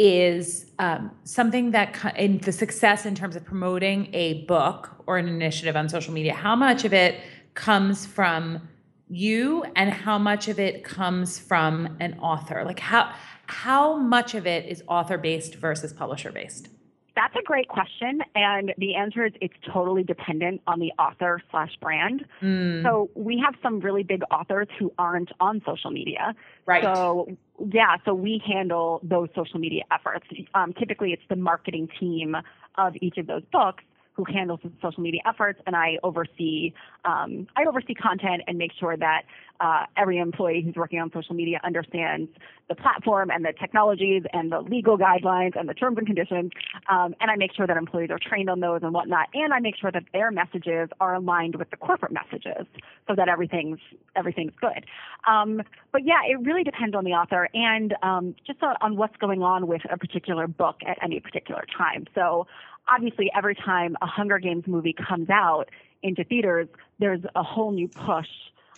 is 0.00 0.64
um, 0.78 1.10
something 1.24 1.72
that 1.72 2.14
in 2.16 2.38
the 2.38 2.52
success 2.52 3.04
in 3.04 3.14
terms 3.14 3.36
of 3.36 3.44
promoting 3.44 4.08
a 4.14 4.44
book 4.44 4.90
or 5.06 5.18
an 5.18 5.28
initiative 5.28 5.76
on 5.76 5.90
social 5.90 6.14
media? 6.14 6.32
How 6.32 6.56
much 6.56 6.86
of 6.86 6.94
it 6.94 7.20
comes 7.52 8.06
from 8.06 8.66
you, 9.10 9.62
and 9.76 9.90
how 9.90 10.16
much 10.16 10.48
of 10.48 10.58
it 10.58 10.84
comes 10.84 11.38
from 11.38 11.98
an 12.00 12.18
author? 12.20 12.64
Like 12.64 12.80
how 12.80 13.12
how 13.44 13.98
much 13.98 14.34
of 14.34 14.46
it 14.46 14.64
is 14.66 14.82
author 14.88 15.18
based 15.18 15.56
versus 15.56 15.92
publisher 15.92 16.32
based? 16.32 16.68
That's 17.16 17.34
a 17.36 17.42
great 17.42 17.68
question, 17.68 18.20
and 18.34 18.72
the 18.78 18.94
answer 18.94 19.26
is 19.26 19.32
it's 19.40 19.54
totally 19.72 20.04
dependent 20.04 20.60
on 20.66 20.78
the 20.78 20.92
author 20.98 21.42
slash 21.50 21.72
brand. 21.80 22.24
Mm, 22.40 22.82
So 22.82 23.10
we 23.14 23.42
have 23.44 23.54
some 23.62 23.80
really 23.80 24.02
big 24.02 24.22
authors 24.30 24.68
who 24.78 24.92
aren't 24.98 25.30
on 25.40 25.60
social 25.66 25.90
media. 25.90 26.34
right. 26.66 26.82
So 26.82 27.28
yeah, 27.72 27.96
so 28.04 28.14
we 28.14 28.42
handle 28.46 29.00
those 29.02 29.28
social 29.34 29.58
media 29.58 29.82
efforts. 29.90 30.26
Um, 30.54 30.72
typically, 30.72 31.12
it's 31.12 31.22
the 31.28 31.36
marketing 31.36 31.88
team 31.98 32.36
of 32.76 32.94
each 33.00 33.18
of 33.18 33.26
those 33.26 33.42
books 33.52 33.84
who 34.20 34.32
handles 34.32 34.60
the 34.62 34.70
social 34.82 35.02
media 35.02 35.20
efforts, 35.26 35.60
and 35.66 35.74
I 35.74 35.98
oversee 36.02 36.72
um, 37.04 37.46
I 37.56 37.64
oversee 37.66 37.94
content 37.94 38.42
and 38.46 38.58
make 38.58 38.72
sure 38.78 38.96
that 38.96 39.22
uh, 39.60 39.84
every 39.96 40.18
employee 40.18 40.62
who's 40.64 40.74
working 40.74 40.98
on 40.98 41.10
social 41.12 41.34
media 41.34 41.60
understands 41.64 42.30
the 42.68 42.74
platform 42.74 43.30
and 43.30 43.44
the 43.44 43.52
technologies 43.58 44.22
and 44.32 44.50
the 44.50 44.60
legal 44.60 44.96
guidelines 44.96 45.58
and 45.58 45.68
the 45.68 45.74
terms 45.74 45.98
and 45.98 46.06
conditions. 46.06 46.50
Um, 46.88 47.14
and 47.20 47.30
I 47.30 47.36
make 47.36 47.52
sure 47.54 47.66
that 47.66 47.76
employees 47.76 48.10
are 48.10 48.18
trained 48.18 48.48
on 48.48 48.60
those 48.60 48.80
and 48.82 48.92
whatnot. 48.94 49.28
And 49.34 49.52
I 49.52 49.60
make 49.60 49.76
sure 49.76 49.92
that 49.92 50.04
their 50.12 50.30
messages 50.30 50.88
are 51.00 51.14
aligned 51.14 51.56
with 51.56 51.70
the 51.70 51.76
corporate 51.76 52.12
messages 52.12 52.66
so 53.06 53.14
that 53.16 53.28
everything's 53.28 53.80
everything's 54.16 54.54
good. 54.60 54.86
Um, 55.28 55.62
but 55.92 56.02
yeah, 56.04 56.20
it 56.28 56.38
really 56.42 56.64
depends 56.64 56.94
on 56.94 57.04
the 57.04 57.12
author 57.12 57.48
and 57.52 57.94
um, 58.02 58.34
just 58.46 58.62
on, 58.62 58.76
on 58.80 58.96
what's 58.96 59.16
going 59.16 59.42
on 59.42 59.66
with 59.66 59.82
a 59.90 59.98
particular 59.98 60.46
book 60.46 60.76
at 60.86 60.98
any 61.02 61.20
particular 61.20 61.64
time. 61.76 62.06
So 62.14 62.46
obviously, 62.88 63.30
every 63.36 63.54
time 63.54 63.96
a 64.02 64.06
Hunger 64.06 64.38
Games 64.38 64.64
movie 64.66 64.94
comes 64.94 65.30
out 65.30 65.66
into 66.02 66.24
theaters, 66.24 66.68
there's 66.98 67.20
a 67.34 67.42
whole 67.42 67.72
new 67.72 67.88
push 67.88 68.28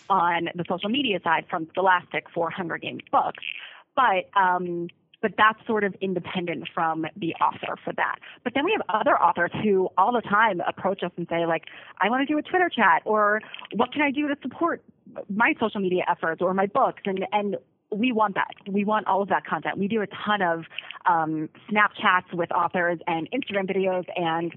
on 0.09 0.49
the 0.55 0.65
social 0.69 0.89
media 0.89 1.19
side 1.23 1.45
from 1.49 1.67
Scholastic 1.71 2.25
for 2.33 2.49
Hunger 2.49 2.77
Games 2.77 3.03
books. 3.11 3.43
But 3.95 4.29
um, 4.39 4.87
but 5.21 5.31
that's 5.37 5.65
sort 5.65 5.85
of 5.85 5.95
independent 6.01 6.67
from 6.75 7.05
the 7.15 7.33
author 7.35 7.77
for 7.83 7.93
that. 7.93 8.17
But 8.43 8.53
then 8.53 8.65
we 8.65 8.73
have 8.77 8.81
other 8.89 9.17
authors 9.17 9.51
who 9.63 9.87
all 9.97 10.11
the 10.11 10.21
time 10.21 10.59
approach 10.67 11.01
us 11.01 11.11
and 11.15 11.25
say 11.29 11.45
like, 11.45 11.63
I 12.01 12.09
want 12.09 12.27
to 12.27 12.31
do 12.31 12.37
a 12.37 12.41
Twitter 12.41 12.69
chat, 12.69 13.01
or 13.05 13.39
what 13.73 13.93
can 13.93 14.01
I 14.01 14.11
do 14.11 14.27
to 14.27 14.35
support 14.41 14.83
my 15.33 15.53
social 15.59 15.79
media 15.79 16.03
efforts 16.09 16.41
or 16.41 16.53
my 16.53 16.67
books, 16.67 17.01
and 17.05 17.25
and 17.31 17.55
we 17.93 18.11
want 18.11 18.35
that. 18.35 18.51
We 18.67 18.83
want 18.85 19.07
all 19.07 19.21
of 19.21 19.29
that 19.29 19.45
content. 19.45 19.77
We 19.77 19.87
do 19.87 20.01
a 20.01 20.07
ton 20.07 20.41
of 20.41 20.65
um, 21.05 21.49
Snapchats 21.69 22.33
with 22.33 22.51
authors 22.51 22.99
and 23.07 23.29
Instagram 23.31 23.69
videos 23.69 24.05
and 24.15 24.53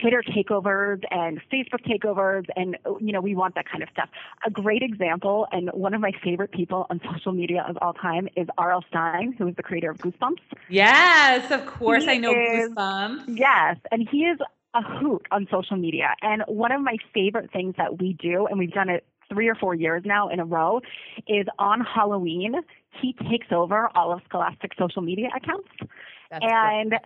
Twitter 0.00 0.22
takeovers 0.22 1.02
and 1.10 1.40
Facebook 1.52 1.84
takeovers, 1.86 2.44
and 2.56 2.76
you 3.00 3.12
know 3.12 3.20
we 3.20 3.34
want 3.34 3.54
that 3.54 3.68
kind 3.70 3.82
of 3.82 3.88
stuff. 3.90 4.08
A 4.46 4.50
great 4.50 4.82
example, 4.82 5.46
and 5.52 5.70
one 5.74 5.94
of 5.94 6.00
my 6.00 6.12
favorite 6.24 6.52
people 6.52 6.86
on 6.90 7.00
social 7.14 7.32
media 7.32 7.64
of 7.68 7.76
all 7.82 7.92
time 7.92 8.28
is 8.36 8.46
R.L. 8.58 8.84
Stine, 8.88 9.34
who 9.38 9.48
is 9.48 9.56
the 9.56 9.62
creator 9.62 9.90
of 9.90 9.98
Goosebumps. 9.98 10.40
yes, 10.68 11.50
of 11.50 11.66
course. 11.66 12.04
He 12.04 12.10
I 12.10 12.16
know 12.18 12.30
is- 12.32 12.70
Goosebumps. 12.70 13.24
Yes, 13.38 13.76
and 13.90 14.08
he 14.10 14.18
is 14.24 14.38
a 14.74 14.82
hoot 14.82 15.26
on 15.30 15.46
social 15.50 15.76
media. 15.76 16.14
And 16.22 16.42
one 16.48 16.72
of 16.72 16.80
my 16.80 16.96
favorite 17.12 17.52
things 17.52 17.74
that 17.76 17.98
we 17.98 18.14
do, 18.14 18.46
and 18.46 18.58
we've 18.58 18.72
done 18.72 18.88
it 18.88 19.04
three 19.32 19.48
or 19.48 19.54
four 19.54 19.74
years 19.74 20.02
now 20.04 20.28
in 20.28 20.40
a 20.40 20.44
row, 20.44 20.80
is 21.26 21.46
on 21.58 21.80
Halloween, 21.80 22.54
he 23.00 23.14
takes 23.30 23.46
over 23.50 23.88
all 23.94 24.12
of 24.12 24.20
Scholastic 24.28 24.72
social 24.78 25.02
media 25.02 25.28
accounts 25.34 25.68
That's 26.30 26.44
and 26.48 26.90
great. 26.90 27.00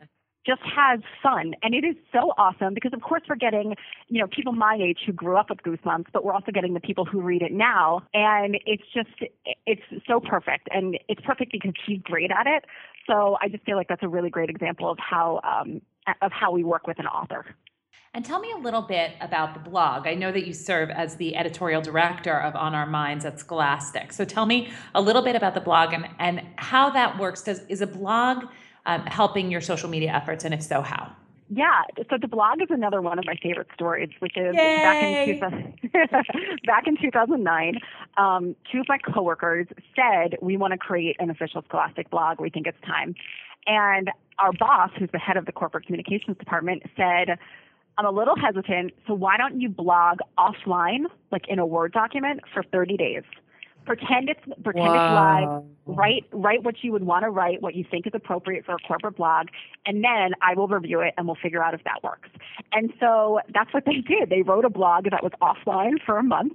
just 0.45 0.62
has 0.62 1.00
fun. 1.23 1.54
And 1.62 1.75
it 1.75 1.85
is 1.85 1.95
so 2.12 2.33
awesome 2.37 2.75
because, 2.75 2.92
of 2.92 3.02
course, 3.02 3.23
we're 3.28 3.37
getting, 3.37 3.76
you 4.09 4.21
know, 4.21 4.26
people 4.26 4.52
my 4.52 4.76
age 4.80 5.00
who 5.06 5.12
grew 5.12 5.37
up 5.37 5.50
with 5.50 5.59
Goosebumps, 5.62 6.06
but 6.12 6.25
we're 6.25 6.33
also 6.33 6.50
getting 6.52 6.75
the 6.75 6.80
people 6.80 7.04
who 7.04 7.21
read 7.21 7.42
it 7.42 7.52
now. 7.52 8.02
And 8.14 8.59
it's 8.66 8.85
just, 8.92 9.11
it's 9.66 9.83
so 10.06 10.21
perfect. 10.21 10.68
And 10.73 10.99
it's 11.09 11.21
perfect 11.21 11.52
because 11.52 11.73
he's 11.87 12.00
great 12.02 12.30
at 12.30 12.47
it. 12.47 12.64
So 13.06 13.37
I 13.40 13.49
just 13.49 13.64
feel 13.64 13.76
like 13.76 13.88
that's 13.88 14.02
a 14.02 14.09
really 14.09 14.30
great 14.30 14.50
example 14.50 14.90
of 14.90 14.99
how, 14.99 15.40
um, 15.45 15.80
of 16.23 16.33
how 16.33 16.50
we 16.50 16.64
work 16.64 16.87
with 16.87 16.99
an 16.99 17.06
author. 17.06 17.47
And 18.17 18.25
tell 18.25 18.41
me 18.41 18.51
a 18.51 18.57
little 18.57 18.81
bit 18.81 19.13
about 19.21 19.53
the 19.53 19.61
blog. 19.61 20.07
I 20.07 20.15
know 20.15 20.33
that 20.33 20.47
you 20.47 20.55
serve 20.55 20.89
as 20.89 21.17
the 21.17 21.37
editorial 21.37 21.83
director 21.83 22.33
of 22.33 22.57
On 22.57 22.75
Our 22.75 22.87
Minds 22.87 23.27
at 23.27 23.39
Scholastic. 23.39 24.11
So 24.11 24.25
tell 24.25 24.47
me 24.47 24.71
a 24.95 25.03
little 25.03 25.21
bit 25.21 25.37
about 25.37 25.53
the 25.53 25.61
blog 25.61 25.93
and, 25.93 26.09
and 26.19 26.41
how 26.57 26.89
that 26.89 27.19
works. 27.19 27.43
Does 27.43 27.61
is 27.69 27.83
a 27.83 27.87
blog 27.87 28.47
um, 28.87 29.03
helping 29.03 29.51
your 29.51 29.61
social 29.61 29.91
media 29.91 30.13
efforts, 30.13 30.47
and 30.47 30.55
if 30.55 30.63
so, 30.63 30.81
how? 30.81 31.13
Yeah, 31.51 31.83
so 32.09 32.17
the 32.19 32.27
blog 32.27 32.63
is 32.63 32.69
another 32.71 33.03
one 33.03 33.19
of 33.19 33.27
my 33.27 33.37
favorite 33.43 33.69
stories, 33.75 34.09
which 34.21 34.35
is 34.35 34.57
back 34.57 35.03
in! 35.03 35.35
2000, 35.35 35.91
back 36.65 36.87
in 36.87 36.97
2009, 36.97 37.79
um, 38.17 38.57
two 38.73 38.81
of 38.81 38.87
my 38.89 38.97
coworkers 38.97 39.67
said, 39.95 40.39
we 40.41 40.57
want 40.57 40.73
to 40.73 40.79
create 40.79 41.17
an 41.19 41.29
official 41.29 41.63
Scholastic 41.69 42.09
blog. 42.09 42.41
We 42.41 42.49
think 42.49 42.67
it's 42.67 42.81
time. 42.81 43.15
And 43.67 44.11
our 44.39 44.53
boss, 44.53 44.91
who's 44.99 45.11
the 45.13 45.19
head 45.19 45.37
of 45.37 45.45
the 45.45 45.53
corporate 45.53 45.85
communications 45.85 46.39
department, 46.39 46.83
said, 46.97 47.39
I'm 47.99 48.07
a 48.07 48.11
little 48.11 48.37
hesitant, 48.37 48.93
so 49.07 49.15
why 49.15 49.37
don't 49.38 49.61
you 49.61 49.69
blog 49.69 50.19
offline, 50.38 51.07
like 51.33 51.45
in 51.49 51.59
a 51.59 51.67
Word 51.67 51.93
document, 51.93 52.41
for 52.53 52.62
30 52.62 52.97
days? 52.97 53.23
Pretend 53.87 54.29
it's 54.29 54.41
pretend 54.65 54.88
it's 54.88 54.95
live. 54.95 55.62
Write 55.87 56.25
write 56.33 56.65
what 56.65 56.75
you 56.83 56.91
would 56.91 57.05
want 57.05 57.23
to 57.23 57.31
write, 57.31 57.62
what 57.62 57.76
you 57.76 57.85
think 57.88 58.05
is 58.05 58.12
appropriate 58.17 58.67
for 58.67 58.75
a 58.75 58.79
corporate 58.79 59.17
blog, 59.17 59.47
and 59.87 60.03
then 60.03 60.35
I 60.43 60.55
will 60.57 60.67
review 60.67 61.00
it 61.03 61.15
and 61.17 61.25
we'll 61.25 61.37
figure 61.41 61.62
out 61.62 61.73
if 61.73 61.85
that 61.85 62.03
works. 62.03 62.29
And 62.73 62.93
so 62.99 63.38
that's 63.55 63.73
what 63.73 63.85
they 63.87 64.00
did. 64.00 64.29
They 64.29 64.43
wrote 64.43 64.65
a 64.65 64.71
blog 64.71 65.05
that 65.05 65.23
was 65.23 65.31
offline 65.41 66.05
for 66.05 66.19
a 66.19 66.25
month, 66.25 66.55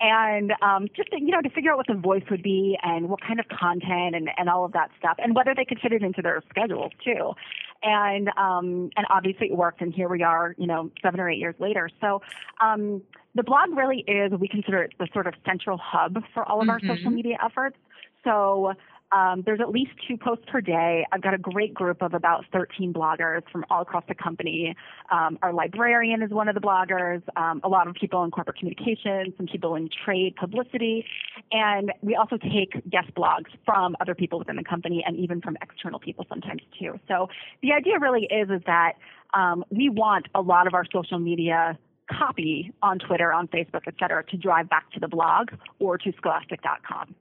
and 0.00 0.54
um, 0.62 0.88
just 0.96 1.10
to, 1.10 1.20
you 1.20 1.32
know 1.32 1.42
to 1.42 1.50
figure 1.50 1.70
out 1.70 1.76
what 1.76 1.86
the 1.86 2.00
voice 2.00 2.24
would 2.30 2.42
be 2.42 2.78
and 2.82 3.10
what 3.10 3.20
kind 3.20 3.40
of 3.40 3.46
content 3.48 4.16
and 4.16 4.30
and 4.38 4.48
all 4.48 4.64
of 4.64 4.72
that 4.72 4.90
stuff, 4.98 5.18
and 5.18 5.36
whether 5.36 5.54
they 5.54 5.66
could 5.66 5.80
fit 5.80 5.92
it 5.92 6.02
into 6.02 6.22
their 6.22 6.42
schedules 6.48 6.92
too. 7.04 7.34
And 7.82 8.28
um, 8.36 8.90
and 8.96 9.06
obviously 9.08 9.48
it 9.48 9.56
worked, 9.56 9.80
and 9.80 9.92
here 9.94 10.08
we 10.08 10.22
are, 10.22 10.54
you 10.58 10.66
know, 10.66 10.90
seven 11.02 11.18
or 11.20 11.30
eight 11.30 11.38
years 11.38 11.54
later. 11.58 11.88
So. 12.00 12.22
Um, 12.60 13.02
the 13.36 13.44
blog 13.44 13.70
really 13.76 13.98
is, 14.08 14.32
we 14.32 14.48
consider 14.48 14.82
it 14.82 14.92
the 14.98 15.06
sort 15.12 15.28
of 15.28 15.34
central 15.46 15.78
hub 15.78 16.16
for 16.34 16.44
all 16.48 16.60
of 16.60 16.68
our 16.68 16.80
Mhm. 16.80 16.96
social 16.96 17.12
media 17.12 17.38
efforts. 17.40 17.76
So 18.24 18.74
um, 19.12 19.42
there's 19.44 19.60
at 19.60 19.70
least 19.70 19.90
two 20.06 20.16
posts 20.16 20.44
per 20.50 20.60
day. 20.60 21.06
I've 21.12 21.22
got 21.22 21.34
a 21.34 21.38
great 21.38 21.74
group 21.74 22.02
of 22.02 22.14
about 22.14 22.44
13 22.52 22.92
bloggers 22.92 23.42
from 23.50 23.64
all 23.70 23.82
across 23.82 24.04
the 24.08 24.14
company. 24.14 24.76
Um, 25.10 25.38
our 25.42 25.52
librarian 25.52 26.22
is 26.22 26.30
one 26.30 26.48
of 26.48 26.54
the 26.54 26.60
bloggers, 26.60 27.22
um, 27.36 27.60
a 27.64 27.68
lot 27.68 27.88
of 27.88 27.94
people 27.94 28.22
in 28.24 28.30
corporate 28.30 28.58
communications, 28.58 29.34
some 29.36 29.46
people 29.46 29.74
in 29.74 29.88
trade 30.04 30.36
publicity, 30.36 31.04
and 31.50 31.92
we 32.02 32.14
also 32.14 32.36
take 32.36 32.72
guest 32.88 33.12
blogs 33.16 33.50
from 33.64 33.96
other 34.00 34.14
people 34.14 34.38
within 34.38 34.56
the 34.56 34.64
company 34.64 35.02
and 35.06 35.16
even 35.16 35.40
from 35.40 35.56
external 35.62 35.98
people 35.98 36.24
sometimes 36.28 36.62
too. 36.78 36.98
So 37.08 37.28
the 37.62 37.72
idea 37.72 37.98
really 37.98 38.24
is 38.30 38.48
is 38.50 38.62
that 38.66 38.92
um, 39.34 39.64
we 39.70 39.88
want 39.88 40.26
a 40.34 40.40
lot 40.40 40.66
of 40.66 40.74
our 40.74 40.84
social 40.92 41.18
media 41.18 41.78
copy 42.10 42.72
on 42.82 42.98
Twitter, 42.98 43.32
on 43.32 43.48
Facebook, 43.48 43.82
et 43.86 43.94
cetera, 43.98 44.24
to 44.24 44.36
drive 44.36 44.68
back 44.68 44.90
to 44.92 45.00
the 45.00 45.08
blog 45.08 45.50
or 45.78 45.96
to 45.98 46.12
scholastic.com. 46.16 47.14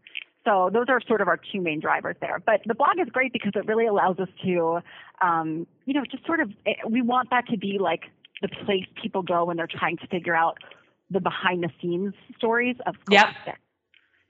So 0.46 0.70
those 0.72 0.86
are 0.88 1.02
sort 1.08 1.22
of 1.22 1.28
our 1.28 1.38
two 1.52 1.62
main 1.62 1.80
drivers 1.80 2.16
there. 2.22 2.42
But 2.44 2.62
the 2.66 2.74
blog 2.74 3.00
is 3.00 3.08
great 3.12 3.34
because 3.34 3.52
it 3.56 3.66
really 3.66 3.86
allows 3.86 4.20
us 4.20 4.30
to, 4.44 4.80
um, 5.22 5.68
you 5.86 5.94
know, 5.94 6.04
just 6.10 6.26
sort 6.26 6.40
of, 6.40 6.52
eh, 6.66 6.74
we 6.88 7.02
want 7.02 7.30
that 7.32 7.48
to 7.48 7.58
be 7.58 7.78
like 7.80 8.04
the 8.42 8.48
place 8.48 8.86
people 9.02 9.22
go 9.22 9.46
when 9.46 9.58
they're 9.58 9.68
trying 9.68 9.98
to 9.98 10.08
figure 10.08 10.36
out 10.36 10.58
the 11.12 11.20
behind 11.20 11.64
the 11.64 11.70
scenes 11.82 12.14
stories 12.38 12.78
of 12.86 12.96
Yep. 13.10 13.28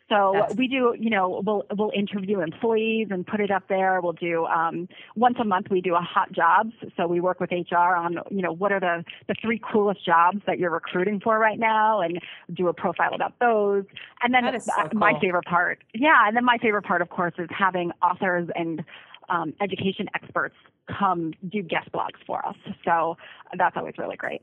So 0.10 0.32
That's- 0.34 0.56
we 0.56 0.68
do, 0.68 0.96
you 1.00 1.10
know, 1.10 1.42
we'll 1.46 1.66
we'll 1.76 1.92
interview 1.96 2.40
employees 2.42 3.08
and 3.12 3.26
put 3.26 3.40
it 3.40 3.52
up 3.52 3.68
there. 3.70 4.02
We'll 4.02 4.14
do 4.14 4.46
um, 4.46 4.90
once 5.16 5.38
a 5.40 5.46
month. 5.46 5.68
We 5.70 5.82
do 5.82 5.96
a 5.96 6.02
hot 6.02 6.32
jobs. 6.32 6.74
So 6.98 7.08
we 7.08 7.20
work 7.20 7.40
with 7.40 7.52
HR 7.52 7.96
on, 7.96 8.20
you 8.32 8.42
know, 8.42 8.52
what 8.52 8.72
are 8.72 8.80
the 8.80 9.06
the 9.28 9.36
three 9.42 9.62
coolest 9.72 10.04
jobs 10.06 10.42
that 10.48 10.58
you're 10.58 10.72
recruiting 10.72 11.20
for 11.20 11.38
right 11.38 11.60
now, 11.60 12.02
and 12.02 12.20
do 12.54 12.68
a 12.68 12.74
profile 12.74 13.14
about 13.14 13.38
those. 13.40 13.86
And 14.24 14.34
then 14.34 14.46
That 14.46 14.56
is 14.56 14.66
so 14.66 14.74
uh, 14.78 14.90
my 14.94 15.18
favorite 15.20 15.46
part, 15.46 15.84
yeah, 15.94 16.28
and 16.28 16.36
then 16.36 16.44
my 16.44 16.58
favorite 16.58 16.84
part, 16.84 17.02
of 17.02 17.10
course, 17.10 17.34
is 17.38 17.48
having 17.52 17.92
authors 18.02 18.50
and 18.56 18.84
um, 19.30 19.54
education 19.62 20.08
experts 20.16 20.56
come 20.88 21.34
do 21.48 21.62
guest 21.62 21.92
blogs 21.92 22.18
for 22.26 22.44
us. 22.46 22.56
So 22.84 23.16
that's 23.58 23.78
always 23.78 23.94
really 23.98 24.18
great. 24.18 24.42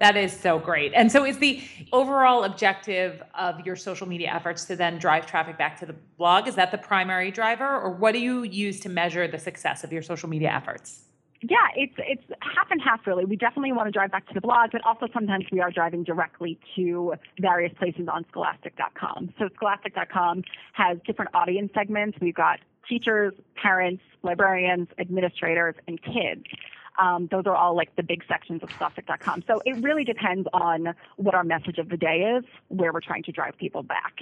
That 0.00 0.16
is 0.16 0.32
so 0.32 0.60
great. 0.60 0.92
And 0.94 1.10
so, 1.10 1.24
is 1.24 1.38
the 1.38 1.60
overall 1.92 2.44
objective 2.44 3.20
of 3.34 3.66
your 3.66 3.74
social 3.74 4.06
media 4.06 4.30
efforts 4.32 4.64
to 4.66 4.76
then 4.76 4.98
drive 4.98 5.26
traffic 5.26 5.58
back 5.58 5.78
to 5.80 5.86
the 5.86 5.94
blog? 6.16 6.46
Is 6.46 6.54
that 6.54 6.70
the 6.70 6.78
primary 6.78 7.32
driver, 7.32 7.80
or 7.80 7.90
what 7.90 8.12
do 8.12 8.20
you 8.20 8.44
use 8.44 8.78
to 8.80 8.88
measure 8.88 9.26
the 9.26 9.38
success 9.38 9.82
of 9.82 9.92
your 9.92 10.02
social 10.02 10.28
media 10.28 10.50
efforts? 10.50 11.02
Yeah, 11.40 11.56
it's 11.76 11.94
it's 11.98 12.22
half 12.40 12.68
and 12.70 12.80
half 12.82 13.06
really. 13.06 13.24
We 13.24 13.36
definitely 13.36 13.72
want 13.72 13.86
to 13.86 13.92
drive 13.92 14.10
back 14.10 14.26
to 14.28 14.34
the 14.34 14.40
blog, 14.40 14.70
but 14.72 14.84
also 14.84 15.06
sometimes 15.12 15.46
we 15.52 15.60
are 15.60 15.70
driving 15.70 16.02
directly 16.02 16.58
to 16.74 17.14
various 17.40 17.72
places 17.78 18.08
on 18.12 18.24
scholastic.com. 18.30 19.34
So 19.38 19.48
scholastic.com 19.54 20.42
has 20.72 20.98
different 21.06 21.32
audience 21.34 21.70
segments. 21.74 22.18
We've 22.20 22.34
got 22.34 22.58
teachers, 22.88 23.34
parents, 23.60 24.02
librarians, 24.22 24.88
administrators, 24.98 25.76
and 25.86 26.02
kids. 26.02 26.44
Um, 26.98 27.28
those 27.30 27.44
are 27.46 27.54
all 27.54 27.76
like 27.76 27.94
the 27.96 28.02
big 28.02 28.22
sections 28.28 28.62
of 28.62 28.70
Scholastic.com. 28.74 29.44
So 29.46 29.60
it 29.64 29.82
really 29.82 30.04
depends 30.04 30.48
on 30.52 30.94
what 31.16 31.34
our 31.34 31.44
message 31.44 31.78
of 31.78 31.88
the 31.88 31.96
day 31.96 32.36
is, 32.36 32.44
where 32.68 32.92
we're 32.92 33.00
trying 33.00 33.22
to 33.24 33.32
drive 33.32 33.56
people 33.58 33.82
back. 33.82 34.14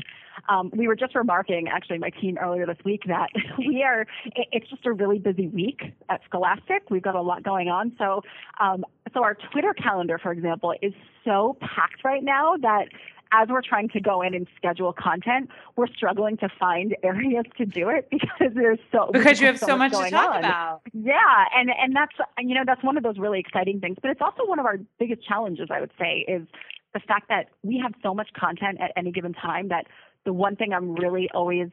Um, 0.49 0.71
we 0.75 0.87
were 0.87 0.97
just 0.97 1.14
remarking, 1.14 1.68
actually, 1.68 1.99
my 1.99 2.11
team 2.11 2.37
earlier 2.38 2.66
this 2.66 2.78
week 2.85 3.02
that 3.06 3.30
we 3.59 3.83
are, 3.83 4.06
it's 4.52 4.68
just 4.68 4.85
a 4.87 4.92
really 4.92 5.18
busy 5.18 5.49
week 5.49 5.80
at 6.09 6.21
Scholastic. 6.26 6.90
We've 6.90 7.02
got 7.02 7.14
a 7.14 7.23
lot 7.23 7.42
going 7.42 7.68
on. 7.68 7.92
So, 7.99 8.23
um, 8.61 8.85
so 9.14 9.23
our 9.23 9.37
Twitter 9.52 9.75
calendar, 9.75 10.18
for 10.18 10.33
example, 10.33 10.75
is 10.83 10.92
so 11.25 11.56
packed 11.61 12.04
right 12.04 12.23
now 12.23 12.56
that 12.59 12.88
as 13.33 13.49
we're 13.49 13.62
trying 13.62 13.88
to 13.90 14.00
go 14.00 14.23
in 14.23 14.35
and 14.35 14.47
schedule 14.56 14.92
content, 14.92 15.50
we're 15.76 15.88
struggling 15.88 16.37
to 16.38 16.49
find 16.59 16.97
areas 17.02 17.45
to 17.59 17.66
do 17.66 17.88
it 17.88 18.09
because 18.11 18.52
there's 18.54 18.78
so 18.92 19.11
because 19.12 19.40
you 19.40 19.47
have 19.47 19.59
so, 19.59 19.76
much, 19.76 19.92
much 19.92 20.04
to 20.06 20.11
talk 20.11 20.35
on. 20.35 20.38
about. 20.38 20.80
Yeah, 20.92 21.45
and 21.56 21.71
and 21.71 21.95
that's 21.95 22.14
you 22.38 22.54
know 22.54 22.62
that's 22.66 22.83
one 22.83 22.97
of 22.97 23.02
those 23.02 23.18
really 23.18 23.40
exciting 23.40 23.80
things, 23.80 23.97
but 24.00 24.11
it's 24.11 24.21
also 24.23 24.45
one 24.47 24.59
of 24.59 24.66
our 24.66 24.78
biggest 24.99 25.26
challenges. 25.26 25.68
I 25.71 25.80
would 25.80 25.92
say 25.99 26.25
is 26.28 26.47
the 26.95 27.00
fact 27.00 27.28
that 27.28 27.47
we 27.62 27.78
have 27.83 27.92
so 28.02 28.14
much 28.14 28.28
content 28.38 28.78
at 28.80 28.92
any 28.97 29.12
given 29.12 29.33
time 29.35 29.68
that 29.68 29.87
the 30.25 30.33
one 30.33 30.56
thing 30.56 30.73
I'm 30.73 30.95
really 30.95 31.28
always 31.35 31.68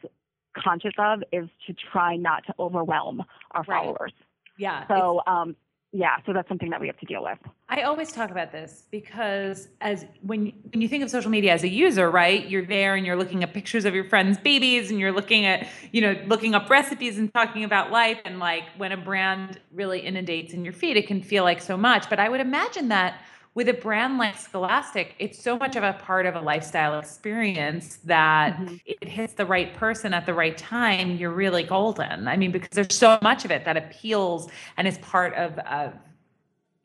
conscious 0.57 0.93
of 0.97 1.23
is 1.31 1.49
to 1.67 1.73
try 1.91 2.15
not 2.15 2.45
to 2.47 2.53
overwhelm 2.59 3.23
our 3.51 3.63
Right. 3.63 3.83
followers. 3.83 4.13
Yeah. 4.57 4.85
So 4.87 5.21
um, 5.25 5.55
yeah, 5.95 6.15
so 6.25 6.33
that's 6.33 6.47
something 6.47 6.71
that 6.71 6.81
we 6.81 6.87
have 6.87 6.97
to 6.97 7.05
deal 7.05 7.23
with. 7.23 7.37
I 7.69 7.83
always 7.83 8.11
talk 8.11 8.31
about 8.31 8.51
this 8.51 8.85
because 8.89 9.67
as 9.79 10.07
when 10.23 10.51
when 10.71 10.81
you 10.81 10.87
think 10.87 11.03
of 11.03 11.11
social 11.11 11.29
media 11.29 11.53
as 11.53 11.61
a 11.61 11.69
user, 11.69 12.09
right? 12.09 12.49
You're 12.49 12.65
there 12.65 12.95
and 12.95 13.05
you're 13.05 13.15
looking 13.15 13.43
at 13.43 13.53
pictures 13.53 13.85
of 13.85 13.93
your 13.93 14.05
friends' 14.05 14.39
babies 14.39 14.89
and 14.89 14.99
you're 14.99 15.11
looking 15.11 15.45
at, 15.45 15.67
you 15.91 16.01
know, 16.01 16.19
looking 16.25 16.55
up 16.55 16.67
recipes 16.67 17.19
and 17.19 17.31
talking 17.31 17.63
about 17.63 17.91
life 17.91 18.17
and 18.25 18.39
like 18.39 18.63
when 18.75 18.91
a 18.91 18.97
brand 18.97 19.59
really 19.71 19.99
inundates 19.99 20.51
in 20.51 20.63
your 20.63 20.73
feed, 20.73 20.97
it 20.97 21.05
can 21.05 21.21
feel 21.21 21.43
like 21.43 21.61
so 21.61 21.77
much, 21.77 22.09
but 22.09 22.19
I 22.19 22.27
would 22.27 22.41
imagine 22.41 22.87
that 22.87 23.21
with 23.55 23.69
a 23.69 23.73
brand 23.73 24.17
like 24.17 24.37
Scholastic, 24.37 25.15
it's 25.19 25.39
so 25.41 25.57
much 25.57 25.75
of 25.75 25.83
a 25.83 25.93
part 25.93 26.25
of 26.25 26.35
a 26.35 26.41
lifestyle 26.41 26.97
experience 26.99 27.97
that 27.97 28.57
Mhm. 28.57 28.79
it 28.85 29.07
hits 29.07 29.33
the 29.33 29.45
right 29.45 29.73
person 29.75 30.13
at 30.13 30.25
the 30.25 30.33
right 30.33 30.57
time, 30.57 31.11
you're 31.17 31.31
really 31.31 31.63
golden. 31.63 32.27
I 32.27 32.35
mean, 32.37 32.51
because 32.51 32.69
there's 32.71 32.95
so 32.97 33.19
much 33.21 33.45
of 33.45 33.51
it 33.51 33.63
that 33.65 33.77
appeals 33.77 34.49
and 34.77 34.87
is 34.87 34.97
part 34.99 35.33
of, 35.35 35.59
of 35.59 35.93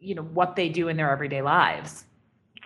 you 0.01 0.15
know 0.17 0.23
what 0.25 0.57
they 0.57 0.69
do 0.71 0.89
in 0.89 0.97
their 0.99 1.11
everyday 1.11 1.43
lives. 1.43 2.05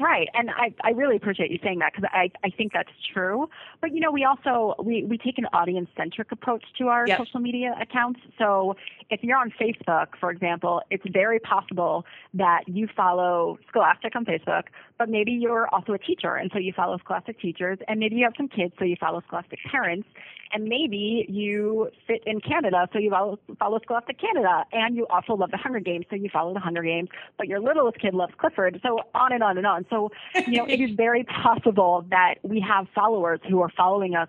Right, 0.01 0.29
and 0.35 0.51
I, 0.51 0.75
I 0.83 0.91
really 0.91 1.17
appreciate 1.17 1.51
you 1.51 1.59
saying 1.63 1.81
that 1.81 1.93
because 1.95 2.09
I, 2.13 2.31
I 2.45 2.51
think 2.51 2.73
that's 2.73 2.91
true. 3.13 3.49
But 3.81 3.93
you 3.95 4.01
know, 4.01 4.11
we 4.11 4.25
also 4.25 4.75
we, 4.83 5.05
we 5.05 5.19
take 5.19 5.39
an 5.39 5.47
audience 5.53 5.89
centric 5.97 6.33
approach 6.33 6.65
to 6.79 6.89
our 6.89 7.07
Yep. 7.07 7.19
social 7.19 7.41
media 7.41 7.75
accounts. 7.81 8.21
So 8.39 8.77
if 9.11 9.23
you're 9.23 9.37
on 9.37 9.53
Facebook, 9.61 10.09
for 10.19 10.31
example, 10.31 10.83
it's 10.91 11.05
very 11.13 11.39
possible 11.41 12.07
that 12.35 12.63
you 12.67 12.89
follow 12.97 13.59
Scholastic 13.69 14.17
on 14.17 14.25
Facebook, 14.25 14.65
but 14.99 15.09
maybe 15.09 15.33
you're 15.33 15.69
also 15.75 15.93
a 15.93 15.99
teacher, 15.99 16.37
and 16.37 16.51
so 16.53 16.59
you 16.59 16.73
follow 16.73 16.97
Scholastic 16.99 17.41
teachers, 17.41 17.79
and 17.89 18.01
maybe 18.01 18.17
you 18.17 18.25
have 18.25 18.35
some 18.37 18.49
kids, 18.49 18.73
so 18.79 18.85
you 18.85 18.97
follow 18.99 19.21
Scholastic 19.27 19.59
parents, 19.71 20.09
and 20.55 20.65
maybe 20.65 21.27
you 21.29 21.91
sit 22.07 22.23
in 22.27 22.41
Canada, 22.41 22.89
so 22.93 22.99
you 22.99 23.11
follow, 23.11 23.39
follow 23.59 23.79
Scholastic 23.83 24.19
Canada, 24.21 24.65
and 24.73 24.97
you 24.97 25.07
also 25.09 25.35
love 25.35 25.51
the 25.51 25.57
Hunger 25.57 25.81
Games, 25.81 26.07
so 26.09 26.17
you 26.17 26.29
follow 26.33 26.53
the 26.55 26.61
Hunger 26.61 26.83
Games, 26.83 27.09
but 27.37 27.49
your 27.49 27.61
littlest 27.61 27.99
kid 27.99 28.15
loves 28.15 28.33
Clifford, 28.39 28.81
so 28.83 29.01
on 29.15 29.33
and 29.33 29.43
on 29.43 29.59
and 29.59 29.67
on. 29.67 29.82
So, 29.91 30.11
you 30.47 30.59
know, 30.59 30.67
it 30.67 30.81
is 30.81 30.91
very 30.97 31.25
possible 31.25 32.07
that 32.11 32.37
we 32.43 32.61
have 32.61 32.87
followers 32.95 33.41
who 33.49 33.61
are 33.61 33.71
following 33.77 34.15
us 34.15 34.29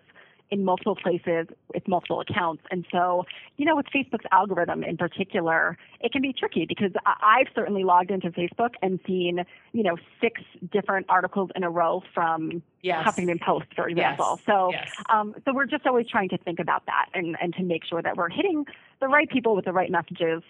in 0.51 0.63
multiple 0.63 0.95
places 0.95 1.48
with 1.74 1.88
multiple 1.88 2.19
accounts. 2.19 2.62
And 2.69 2.86
so, 2.91 3.24
you 3.57 3.65
know, 3.65 3.75
with 3.75 3.88
Facebook's 3.88 4.25
algorithm 4.31 4.83
in 4.83 4.98
particular, 4.98 5.77
it 6.00 6.12
can 6.12 6.22
be 6.22 6.31
tricky 6.31 6.65
because 6.67 6.91
I've 7.07 7.48
certainly 7.55 7.83
logged 7.83 8.12
into 8.12 8.29
Facebook 8.29 8.72
and 8.83 9.00
seen, 9.07 9.45
you 9.72 9.81
know, 9.81 9.98
six 10.22 10.41
different 10.72 11.07
articles 11.10 11.50
in 11.55 11.63
a 11.63 11.72
row 11.72 12.03
from 12.13 12.62
Yes. 12.83 13.03
Huffington 13.03 13.41
Post, 13.41 13.67
for 13.75 13.88
example. 13.88 14.36
Yes. 14.39 14.45
So, 14.45 14.69
Yes. 14.74 14.88
um, 15.10 15.33
so 15.43 15.53
we're 15.55 15.65
just 15.65 15.88
always 15.88 16.07
trying 16.07 16.29
to 16.29 16.38
think 16.38 16.60
about 16.60 16.86
that 16.86 17.07
and, 17.15 17.36
and 17.41 17.55
to 17.55 17.63
make 17.63 17.83
sure 17.86 18.01
that 18.03 18.15
we're 18.15 18.29
hitting 18.29 18.65
the 19.00 19.07
right 19.07 19.29
people 19.29 19.55
with 19.55 19.65
the 19.65 19.74
right 19.74 19.89
messages, 19.89 20.43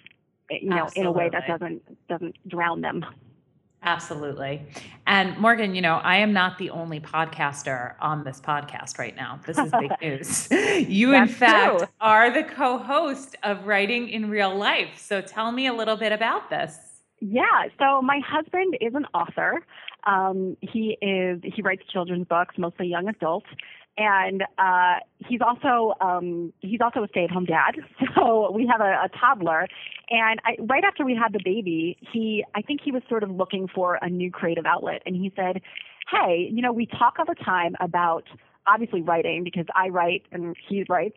you 0.49 0.69
know, 0.69 0.89
in 0.95 1.05
a 1.05 1.11
way 1.11 1.29
that 1.31 1.47
doesn't 1.47 1.81
doesn't 2.09 2.35
drown 2.49 2.81
them. 2.81 3.05
Absolutely. 3.83 4.61
And 5.05 5.37
Morgan, 5.37 5.75
you 5.75 5.81
know, 5.81 5.95
I 5.95 6.17
am 6.17 6.31
not 6.31 6.57
the 6.57 6.69
only 6.69 6.99
podcaster 6.99 7.95
on 7.99 8.23
this 8.23 8.39
podcast 8.39 8.97
right 8.97 9.15
now. 9.15 9.39
This 9.45 9.57
is 9.57 9.71
big 9.71 9.91
news. 10.01 10.47
You, 10.89 11.13
in 11.13 11.27
fact, 11.27 11.79
true. 11.79 11.87
are 11.99 12.31
the 12.31 12.43
co 12.43 12.77
host 12.77 13.35
of 13.43 13.65
Writing 13.65 14.09
in 14.09 14.29
Real 14.29 14.55
Life. 14.55 14.97
So 14.97 15.19
tell 15.21 15.51
me 15.51 15.67
a 15.67 15.73
little 15.73 15.97
bit 15.97 16.13
about 16.13 16.49
this. 16.49 16.77
Yeah. 17.19 17.67
So 17.77 18.01
my 18.01 18.21
husband 18.25 18.77
is 18.79 18.95
an 18.95 19.05
author. 19.13 19.65
Um, 20.05 20.57
he 20.61 20.97
is 21.01 21.41
he 21.43 21.61
writes 21.61 21.83
children's 21.91 22.27
books, 22.27 22.55
mostly 22.57 22.87
young 22.87 23.07
adult, 23.07 23.45
and 23.97 24.43
uh, 24.57 24.95
he's 25.27 25.39
also 25.41 25.93
um, 26.01 26.51
he's 26.61 26.79
also 26.81 27.03
a 27.03 27.07
stay-at-home 27.09 27.45
dad. 27.45 27.75
So 28.15 28.51
we 28.51 28.67
have 28.67 28.79
a, 28.79 29.05
a 29.05 29.09
toddler, 29.19 29.67
and 30.09 30.39
I, 30.45 30.55
right 30.59 30.83
after 30.83 31.03
we 31.03 31.15
had 31.15 31.33
the 31.33 31.41
baby, 31.43 31.97
he 32.11 32.43
I 32.55 32.61
think 32.61 32.81
he 32.83 32.91
was 32.91 33.01
sort 33.09 33.23
of 33.23 33.31
looking 33.31 33.67
for 33.67 33.97
a 34.01 34.09
new 34.09 34.31
creative 34.31 34.65
outlet, 34.65 35.01
and 35.05 35.15
he 35.15 35.31
said, 35.35 35.61
"Hey, 36.09 36.49
you 36.51 36.61
know, 36.61 36.71
we 36.71 36.85
talk 36.85 37.15
all 37.19 37.25
the 37.25 37.35
time 37.35 37.75
about 37.79 38.23
obviously 38.65 39.01
writing 39.01 39.43
because 39.43 39.65
I 39.75 39.89
write 39.89 40.23
and 40.31 40.55
he 40.69 40.85
writes." 40.87 41.15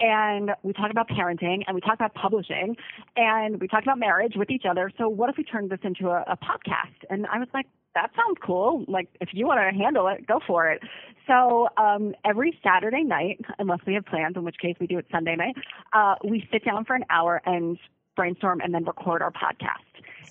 And 0.00 0.52
we 0.62 0.72
talk 0.72 0.92
about 0.92 1.08
parenting 1.08 1.64
and 1.66 1.74
we 1.74 1.80
talk 1.80 1.94
about 1.94 2.14
publishing 2.14 2.76
and 3.16 3.60
we 3.60 3.66
talk 3.66 3.82
about 3.82 3.98
marriage 3.98 4.34
with 4.36 4.48
each 4.48 4.62
other. 4.68 4.92
So 4.96 5.08
what 5.08 5.28
if 5.28 5.36
we 5.36 5.42
turned 5.42 5.70
this 5.70 5.80
into 5.82 6.08
a, 6.08 6.22
a 6.28 6.36
podcast? 6.36 7.04
And 7.10 7.26
I 7.26 7.40
was 7.40 7.48
like, 7.52 7.66
that 7.94 8.10
sounds 8.16 8.38
cool. 8.44 8.84
Like 8.88 9.08
if 9.20 9.30
you 9.32 9.46
want 9.46 9.60
to 9.60 9.78
handle 9.78 10.08
it, 10.08 10.26
go 10.26 10.40
for 10.46 10.70
it. 10.70 10.82
So 11.26 11.68
um, 11.76 12.14
every 12.24 12.58
Saturday 12.62 13.02
night, 13.02 13.40
unless 13.58 13.80
we 13.86 13.94
have 13.94 14.06
plans, 14.06 14.36
in 14.36 14.44
which 14.44 14.56
case 14.60 14.76
we 14.80 14.86
do 14.86 14.98
it 14.98 15.06
Sunday 15.10 15.36
night, 15.36 15.56
uh, 15.92 16.14
we 16.24 16.48
sit 16.52 16.64
down 16.64 16.84
for 16.84 16.94
an 16.96 17.04
hour 17.10 17.42
and 17.44 17.78
brainstorm 18.16 18.60
and 18.60 18.74
then 18.74 18.84
record 18.84 19.22
our 19.22 19.30
podcast. 19.30 19.84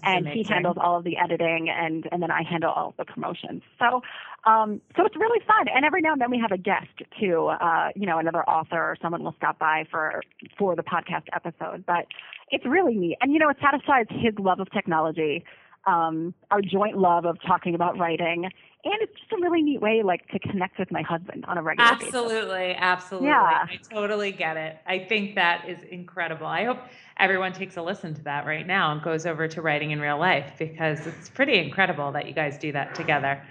And 0.04 0.28
he 0.28 0.44
handles 0.44 0.78
all 0.80 0.98
of 1.00 1.04
the 1.04 1.18
editing, 1.18 1.70
and 1.70 2.08
and 2.12 2.22
then 2.22 2.30
I 2.30 2.44
handle 2.44 2.72
all 2.72 2.90
of 2.90 2.98
the 2.98 3.06
promotions. 3.06 3.64
So, 3.80 4.04
um, 4.46 4.80
so 4.96 5.04
it's 5.04 5.16
really 5.16 5.44
fun. 5.48 5.68
And 5.74 5.86
every 5.86 6.02
now 6.02 6.12
and 6.12 6.22
then 6.22 6.30
we 6.30 6.38
have 6.40 6.52
a 6.52 6.58
guest 6.58 6.88
too. 7.20 7.48
Uh, 7.48 7.90
you 7.96 8.06
know, 8.06 8.20
another 8.20 8.48
author 8.48 8.78
or 8.78 8.98
someone 9.02 9.24
will 9.24 9.34
stop 9.38 9.58
by 9.58 9.86
for 9.90 10.22
for 10.56 10.76
the 10.76 10.84
podcast 10.84 11.24
episode. 11.34 11.84
But 11.88 12.06
it's 12.52 12.66
really 12.66 12.96
neat. 12.96 13.18
And 13.22 13.34
you 13.34 13.40
know, 13.40 13.50
it 13.50 13.58
satisfies 13.60 14.06
his 14.10 14.36
love 14.38 14.60
of 14.60 14.70
technology, 14.72 15.44
um, 15.88 16.34
our 16.52 16.62
joint 16.62 16.98
love 16.98 17.26
of 17.26 17.38
talking 17.46 17.74
about 17.74 17.98
writing, 17.98 18.46
and 18.46 18.94
it's 19.02 19.14
just 19.20 19.32
a 19.32 19.42
really 19.42 19.62
neat 19.62 19.82
way, 19.82 20.04
like, 20.04 20.28
to 20.28 20.40
connect 20.40 20.78
with 20.78 20.92
my 20.92 21.02
husband 21.02 21.46
on 21.48 21.58
a 21.58 21.64
regular 21.64 21.96
basis. 21.96 22.14
Absolutely. 22.14 22.76
Absolutely. 22.76 23.30
Yeah. 23.30 23.66
I 23.70 23.80
totally 23.92 24.32
get 24.32 24.58
it. 24.58 24.78
I 24.86 25.00
think 25.00 25.36
that 25.36 25.68
is 25.68 25.80
incredible. 25.90 26.46
I 26.46 26.66
hope 26.66 26.80
everyone 27.18 27.54
takes 27.54 27.78
a 27.78 27.82
listen 27.82 28.14
to 28.14 28.22
that 28.24 28.46
right 28.46 28.68
now 28.68 28.92
and 28.92 29.02
goes 29.02 29.26
over 29.26 29.48
to 29.48 29.62
Writing 29.62 29.92
in 29.92 30.00
Real 30.00 30.20
Life 30.20 30.54
because 30.60 31.08
it's 31.08 31.30
pretty 31.30 31.58
incredible 31.58 32.12
that 32.12 32.28
you 32.28 32.34
guys 32.34 32.58
do 32.58 32.72
that 32.74 32.94
together. 32.94 33.42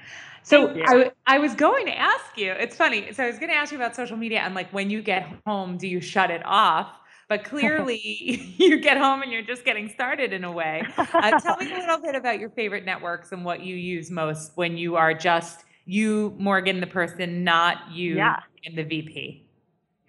So 0.42 0.68
I, 0.68 0.75
you. 0.75 0.83
I, 0.83 0.92
w- 0.92 1.11
I 1.27 1.38
was 1.38 1.55
going 1.55 1.87
to 1.87 1.99
ask 1.99 2.38
you, 2.38 2.53
it's 2.53 2.77
funny. 2.77 3.12
So 3.12 3.25
I 3.25 3.27
was 3.27 3.38
going 3.38 3.51
to 3.51 3.57
ask 3.57 3.72
you 3.72 3.79
about 3.79 3.96
social 3.96 4.16
media 4.16 4.40
and 4.40 4.55
like 4.55 4.72
when 4.72 4.90
you 4.90 5.03
get 5.03 5.27
home, 5.44 5.77
do 5.77 5.88
you 5.88 6.01
shut 6.01 6.31
it 6.31 6.42
off? 6.44 7.01
But 7.28 7.44
clearly 7.50 7.98
you 8.58 8.78
get 8.80 8.96
home 8.98 9.22
and 9.22 9.32
you're 9.32 9.42
just 9.42 9.64
getting 9.64 9.88
started 9.88 10.32
in 10.32 10.44
a 10.44 10.52
way. 10.52 10.82
Uh, 10.96 11.38
tell 11.40 11.56
me 11.56 11.72
a 11.72 11.76
little 11.78 11.98
bit 11.98 12.14
about 12.14 12.38
your 12.38 12.50
favorite 12.50 12.84
networks 12.84 13.32
and 13.32 13.44
what 13.44 13.60
you 13.60 13.74
use 13.76 14.10
most 14.10 14.52
when 14.56 14.76
you 14.76 14.96
are 14.96 15.14
just 15.14 15.64
you, 15.84 16.34
Morgan, 16.38 16.80
the 16.80 16.86
person, 16.86 17.44
not 17.44 17.90
you 17.92 18.16
Yeah. 18.16 18.40
and 18.64 18.76
the 18.76 18.82
VP. 18.82 19.44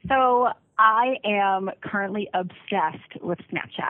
So 0.08 0.49
I 0.80 1.17
am 1.23 1.69
currently 1.82 2.30
obsessed 2.34 3.21
with 3.21 3.39
Snapchat. 3.51 3.89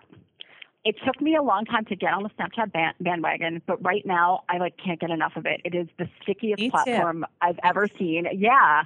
It 0.84 0.96
took 1.06 1.20
me 1.22 1.36
a 1.36 1.42
long 1.44 1.66
time 1.66 1.84
to 1.86 1.96
get 1.98 2.14
on 2.14 2.24
the 2.24 2.30
Snapchat 2.30 2.72
ban- 2.72 2.94
bandwagon, 3.02 3.62
but 3.68 3.84
right 3.84 4.06
now 4.06 4.44
I 4.50 4.58
like 4.58 4.76
can't 4.84 5.00
get 5.00 5.10
enough 5.10 5.34
of 5.36 5.46
it. 5.46 5.60
It 5.66 5.76
is 5.76 5.88
the 6.00 6.08
stickiest 6.24 6.60
Me 6.60 6.68
too. 6.68 6.72
platform 6.72 7.26
I've 7.42 7.60
ever 7.64 7.88
seen. 8.00 8.26
Yeah. 8.34 8.84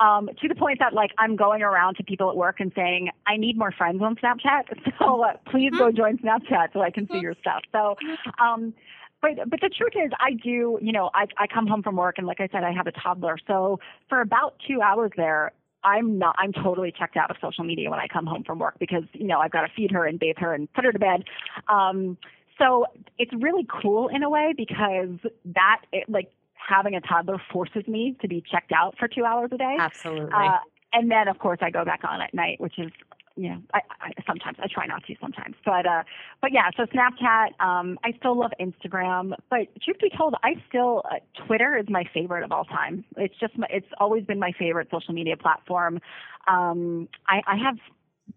Um, 0.00 0.30
to 0.40 0.48
the 0.48 0.54
point 0.54 0.78
that 0.78 0.94
like 0.94 1.10
I'm 1.18 1.36
going 1.36 1.62
around 1.62 1.96
to 1.96 2.02
people 2.02 2.30
at 2.30 2.36
work 2.36 2.58
and 2.58 2.72
saying, 2.74 3.10
I 3.26 3.36
need 3.36 3.58
more 3.58 3.70
friends 3.70 4.02
on 4.02 4.16
Snapchat. 4.16 4.64
So 4.98 5.22
uh, 5.22 5.34
please 5.50 5.70
go 5.76 5.90
join 5.92 6.18
Snapchat 6.18 6.72
so 6.72 6.80
I 6.82 6.90
can 6.90 7.08
see 7.10 7.20
your 7.20 7.34
stuff. 7.40 7.62
So, 7.72 7.96
um, 8.38 8.74
but 9.22 9.48
but 9.48 9.60
the 9.60 9.68
truth 9.68 9.92
is, 9.94 10.10
I 10.18 10.32
do. 10.32 10.78
You 10.80 10.92
know, 10.92 11.10
I 11.14 11.26
I 11.38 11.46
come 11.46 11.66
home 11.66 11.82
from 11.82 11.96
work 11.96 12.16
and 12.18 12.26
like 12.26 12.40
I 12.40 12.48
said, 12.52 12.64
I 12.64 12.72
have 12.72 12.86
a 12.86 12.92
toddler. 12.92 13.36
So 13.46 13.78
for 14.08 14.20
about 14.20 14.56
two 14.66 14.80
hours 14.82 15.12
there, 15.16 15.52
I'm 15.84 16.18
not. 16.18 16.36
I'm 16.38 16.52
totally 16.52 16.92
checked 16.96 17.16
out 17.16 17.30
of 17.30 17.36
social 17.40 17.64
media 17.64 17.90
when 17.90 18.00
I 18.00 18.06
come 18.06 18.26
home 18.26 18.44
from 18.44 18.58
work 18.58 18.78
because 18.78 19.04
you 19.12 19.26
know 19.26 19.40
I've 19.40 19.52
got 19.52 19.62
to 19.62 19.68
feed 19.74 19.90
her 19.92 20.04
and 20.06 20.18
bathe 20.18 20.36
her 20.38 20.54
and 20.54 20.72
put 20.72 20.84
her 20.84 20.92
to 20.92 20.98
bed. 20.98 21.24
Um, 21.68 22.18
so 22.58 22.86
it's 23.18 23.32
really 23.38 23.66
cool 23.82 24.08
in 24.08 24.22
a 24.22 24.28
way 24.28 24.52
because 24.56 25.16
that 25.46 25.82
it, 25.92 26.08
like 26.08 26.30
having 26.70 26.94
a 26.94 27.00
toddler 27.00 27.42
forces 27.52 27.86
me 27.86 28.16
to 28.20 28.28
be 28.28 28.42
checked 28.50 28.72
out 28.72 28.96
for 28.98 29.08
two 29.08 29.24
hours 29.24 29.50
a 29.52 29.58
day. 29.58 29.76
Absolutely. 29.78 30.30
Uh, 30.32 30.58
and 30.92 31.10
then 31.10 31.28
of 31.28 31.38
course 31.38 31.58
I 31.60 31.70
go 31.70 31.84
back 31.84 32.00
on 32.08 32.20
at 32.20 32.32
night, 32.32 32.60
which 32.60 32.78
is 32.78 32.90
yeah, 33.36 33.56
I, 33.72 33.80
I 34.00 34.10
sometimes 34.26 34.58
I 34.60 34.66
try 34.66 34.86
not 34.86 35.04
to 35.06 35.14
sometimes, 35.20 35.54
but 35.64 35.86
uh, 35.86 36.02
but 36.42 36.52
yeah. 36.52 36.70
So 36.76 36.84
Snapchat, 36.84 37.58
um, 37.64 37.98
I 38.04 38.12
still 38.18 38.38
love 38.38 38.50
Instagram, 38.60 39.32
but 39.48 39.68
truth 39.82 39.98
be 40.00 40.10
told, 40.16 40.34
I 40.42 40.54
still 40.68 41.02
uh, 41.10 41.20
Twitter 41.46 41.78
is 41.78 41.86
my 41.88 42.04
favorite 42.12 42.44
of 42.44 42.52
all 42.52 42.64
time. 42.64 43.04
It's 43.16 43.34
just 43.38 43.56
my, 43.56 43.66
it's 43.70 43.86
always 43.98 44.24
been 44.24 44.38
my 44.38 44.52
favorite 44.58 44.88
social 44.90 45.14
media 45.14 45.36
platform. 45.36 46.00
Um, 46.48 47.08
I, 47.28 47.40
I 47.46 47.56
have 47.56 47.76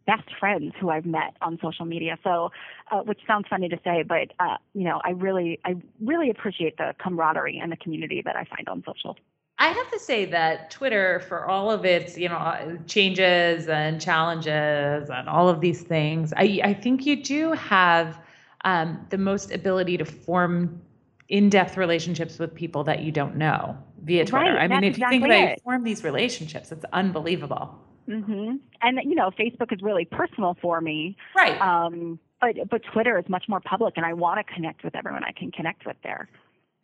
best 0.06 0.30
friends 0.40 0.74
who 0.80 0.90
I've 0.90 1.06
met 1.06 1.36
on 1.42 1.60
social 1.62 1.86
media. 1.86 2.18
So, 2.24 2.52
uh, 2.92 3.00
which 3.02 3.20
sounds 3.28 3.46
funny 3.50 3.70
to 3.70 3.80
say, 3.84 4.04
but 4.04 4.32
uh, 4.40 4.58
you 4.74 4.84
know, 4.84 5.02
I 5.04 5.12
really, 5.12 5.60
I 5.66 5.76
really 6.02 6.30
appreciate 6.30 6.78
the 6.78 6.94
camaraderie 7.02 7.60
and 7.62 7.72
the 7.72 7.78
community 7.78 8.22
that 8.26 8.36
I 8.36 8.46
find 8.46 8.68
on 8.68 8.84
social. 8.86 9.18
I 9.60 9.68
have 9.68 9.92
to 9.92 10.00
say 10.00 10.26
that 10.26 10.72
Twitter, 10.72 11.22
for 11.28 11.48
all 11.48 11.72
of 11.72 11.86
its 11.86 12.18
you 12.18 12.28
know 12.28 12.78
changes 12.88 13.68
and 13.68 14.02
challenges 14.02 15.10
and 15.10 15.30
all 15.30 15.48
of 15.48 15.62
these 15.62 15.84
things, 15.84 16.34
I 16.36 16.60
I 16.64 16.74
think 16.74 17.06
you 17.06 17.24
do 17.24 17.54
have 17.54 18.20
um, 18.66 19.06
the 19.10 19.18
most 19.18 19.52
ability 19.52 19.98
to 19.98 20.06
form 20.06 20.82
in-depth 21.30 21.78
relationships 21.78 22.40
with 22.40 22.54
people 22.54 22.84
that 22.84 23.02
you 23.02 23.12
don't 23.12 23.36
know 23.36 23.78
via 24.04 24.26
Twitter. 24.26 24.54
Right, 24.54 24.64
I 24.64 24.68
mean, 24.68 24.84
if 24.84 24.96
exactly 24.96 25.18
you 25.18 25.22
think 25.24 25.34
it. 25.34 25.52
it, 25.54 25.62
form 25.64 25.84
these 25.84 26.04
relationships, 26.04 26.72
it's 26.72 26.86
unbelievable. 26.94 27.80
Hmm 28.06 28.56
And 28.82 29.00
you 29.04 29.16
know, 29.16 29.32
Facebook 29.32 29.72
is 29.72 29.82
really 29.82 30.06
personal 30.06 30.58
for 30.62 30.82
me. 30.82 31.16
Right. 31.36 31.60
Um, 31.62 32.20
but 32.42 32.56
but 32.70 32.82
Twitter 32.92 33.18
is 33.18 33.26
much 33.30 33.46
more 33.48 33.60
public, 33.60 33.96
and 33.98 34.06
I 34.06 34.14
want 34.14 34.46
to 34.46 34.54
connect 34.54 34.84
with 34.84 34.96
everyone 34.96 35.24
I 35.24 35.32
can 35.32 35.52
connect 35.52 35.86
with 35.86 35.98
there. 36.04 36.28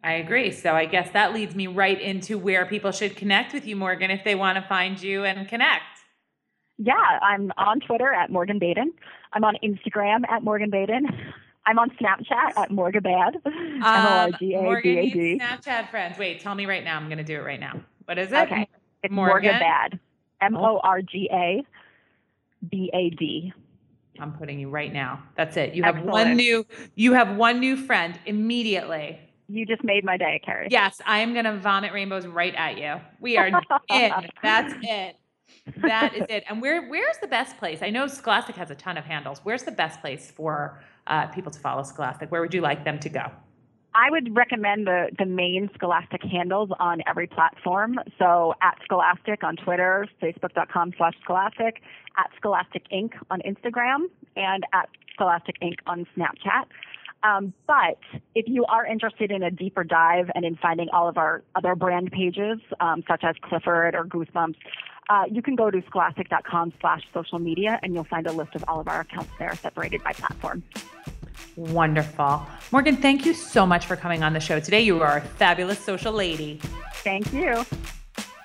I 0.04 0.14
agree. 0.14 0.52
So 0.52 0.76
I 0.76 0.86
guess 0.86 1.12
that 1.12 1.34
leads 1.34 1.56
me 1.56 1.68
right 1.68 2.00
into 2.00 2.38
where 2.38 2.66
people 2.66 2.92
should 2.92 3.18
connect 3.18 3.54
with 3.54 3.68
you, 3.68 3.76
Morgan, 3.76 4.12
if 4.12 4.24
they 4.24 4.34
want 4.36 4.56
to 4.56 4.62
find 4.62 5.02
you 5.02 5.26
and 5.26 5.48
connect. 5.48 5.84
Yeah, 6.78 6.94
I'm 7.22 7.52
on 7.58 7.82
Twitter 7.82 8.14
at 8.14 8.32
Morgan 8.32 8.60
Baden. 8.60 8.94
I'm 9.34 9.44
on 9.44 9.58
Instagram 9.62 10.22
at 10.30 10.44
Morgan 10.44 10.70
Baden. 10.70 11.06
I'm 11.66 11.78
on 11.78 11.92
Snapchat 12.02 12.58
at 12.58 12.70
Morgabad. 12.72 13.36
M 13.46 13.84
O 13.86 14.10
R 14.10 14.26
Um, 14.28 14.34
G 14.40 14.56
A 14.56 14.62
Morgan 14.62 14.82
B 14.94 14.98
A 14.98 15.02
needs 15.02 15.44
Snapchat 15.44 15.90
friends. 15.90 16.18
Wait, 16.18 16.40
tell 16.40 16.56
me 16.56 16.66
right 16.66 16.84
now. 16.84 16.96
I'm 16.96 17.08
going 17.08 17.18
to 17.18 17.24
do 17.24 17.36
it 17.36 17.44
right 17.44 17.60
now. 17.60 17.82
What 18.06 18.18
is 18.18 18.32
it? 18.32 18.38
Okay. 18.38 18.68
It's 19.04 19.12
Morgan? 19.14 19.56
Morgabad. 19.56 20.00
M 20.42 20.56
O 20.56 20.80
R 20.84 21.02
G 21.02 21.30
A 21.32 21.64
B 22.70 22.90
A 22.94 23.10
D. 23.12 23.54
I'm 24.20 24.34
putting 24.34 24.60
you 24.60 24.70
right 24.70 24.92
now. 24.92 25.24
That's 25.38 25.56
it. 25.58 25.74
You 25.74 25.84
have 25.84 26.04
one 26.04 26.36
new. 26.36 26.66
You 26.96 27.14
have 27.14 27.36
one 27.38 27.60
new 27.60 27.76
friend 27.76 28.20
immediately. 28.26 29.20
You 29.48 29.66
just 29.66 29.84
made 29.84 30.04
my 30.04 30.18
day, 30.18 30.40
Carrie. 30.46 30.68
Yes, 30.70 31.02
I 31.06 31.20
am 31.20 31.34
going 31.34 31.46
to 31.46 31.58
vomit 31.58 31.92
rainbows 31.92 32.28
right 32.28 32.54
at 32.54 32.78
you. 32.78 33.02
We 33.20 33.38
are 33.38 33.48
in. 33.48 33.54
That's 34.44 34.74
it. 34.84 35.16
That 35.82 36.16
is 36.16 36.26
it. 36.30 36.44
And 36.48 36.62
where 36.62 36.88
where's 36.88 37.18
the 37.22 37.28
best 37.28 37.58
place? 37.58 37.80
I 37.82 37.90
know 37.90 38.08
Scholastic 38.08 38.56
has 38.56 38.70
a 38.70 38.76
ton 38.76 38.98
of 38.98 39.06
handles. 39.06 39.40
Where's 39.44 39.64
the 39.64 39.72
best 39.72 40.02
place 40.02 40.30
for 40.30 40.82
uh, 41.08 41.28
people 41.28 41.52
to 41.52 41.60
follow 41.60 41.84
Scholastic? 41.84 42.32
Where 42.32 42.42
would 42.42 42.54
you 42.54 42.62
like 42.62 42.84
them 42.86 43.00
to 43.00 43.10
go? 43.10 43.32
I 44.00 44.10
would 44.12 44.34
recommend 44.34 44.88
the, 44.88 45.10
the 45.18 45.26
main 45.26 45.70
Scholastic 45.76 46.24
handles 46.24 46.70
on 46.80 47.02
every 47.06 47.28
platform. 47.28 48.00
So 48.18 48.54
at 48.62 48.78
Scholastic 48.86 49.44
on 49.44 49.58
Twitter, 49.58 50.08
Facebook.com 50.22 50.94
slash 50.96 51.16
Scholastic, 51.22 51.82
at 52.18 52.30
Scholastic 52.38 52.84
Inc. 52.94 53.12
on 53.30 53.42
Instagram, 53.42 54.06
and 54.38 54.64
at 54.72 54.88
Scholastic 55.16 55.60
Inc. 55.60 55.80
on 55.86 56.08
Snapchat. 56.16 56.68
Um, 57.24 57.52
but 57.68 58.00
if 58.36 58.46
you 58.48 58.64
are 58.68 58.86
interested 58.86 59.32
in 59.32 59.44
a 59.44 59.52
deeper 59.52 59.84
dive 59.84 60.32
and 60.34 60.46
in 60.46 60.56
finding 60.56 60.88
all 60.94 61.10
of 61.10 61.18
our 61.18 61.44
other 61.54 61.76
brand 61.76 62.10
pages, 62.14 62.60
um, 62.80 63.04
such 63.06 63.26
as 63.26 63.36
Clifford 63.42 63.96
or 63.96 64.06
Goosebumps, 64.06 64.56
uh, 65.10 65.24
you 65.30 65.42
can 65.42 65.56
go 65.56 65.70
to 65.70 65.82
scholastic.com 65.88 66.72
slash 66.80 67.02
social 67.14 67.40
media 67.40 67.78
and 67.84 67.94
you'll 67.94 68.06
find 68.06 68.28
a 68.28 68.32
list 68.32 68.56
of 68.56 68.64
all 68.70 68.80
of 68.80 68.88
our 68.88 69.02
accounts 69.02 69.32
there 69.40 69.54
separated 69.58 70.02
by 70.06 70.14
platform. 70.14 70.64
Wonderful. 71.56 72.46
Morgan, 72.72 72.98
thank 72.98 73.26
you 73.26 73.34
so 73.34 73.66
much 73.66 73.86
for 73.86 73.96
coming 73.96 74.24
on 74.24 74.34
the 74.34 74.40
show 74.40 74.60
today. 74.60 74.82
You 74.82 75.02
are 75.02 75.18
a 75.18 75.22
fabulous 75.22 75.80
social 75.80 76.14
lady. 76.14 76.60
Thank 77.04 77.34
you. 77.34 77.66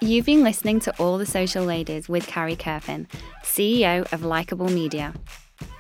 You've 0.01 0.27
been 0.27 0.43
listening 0.43 0.81
to 0.81 0.95
All 0.99 1.17
the 1.17 1.27
Social 1.27 1.65
Ladies 1.65 2.09
with 2.09 2.27
Carrie 2.27 2.57
Kerpen, 2.57 3.07
CEO 3.43 4.11
of 4.13 4.23
Likeable 4.25 4.69
Media. 4.69 5.15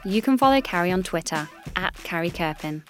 You 0.05 0.23
can 0.23 0.39
follow 0.39 0.61
Carrie 0.61 0.93
on 0.93 1.03
Twitter 1.03 1.49
at 1.77 1.95
Carrie 2.05 2.31
Kerpen. 2.31 2.83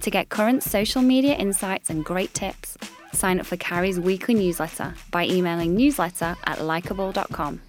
To 0.00 0.10
get 0.10 0.28
current 0.28 0.62
social 0.62 1.02
media 1.02 1.34
insights 1.34 1.88
and 1.88 2.04
great 2.04 2.34
tips, 2.34 2.76
sign 3.12 3.40
up 3.40 3.46
for 3.46 3.56
Carrie's 3.56 3.98
weekly 3.98 4.34
newsletter 4.34 4.94
by 5.10 5.26
emailing 5.26 5.74
newsletter 5.74 6.36
at 6.44 6.60
likeable.com. 6.62 7.60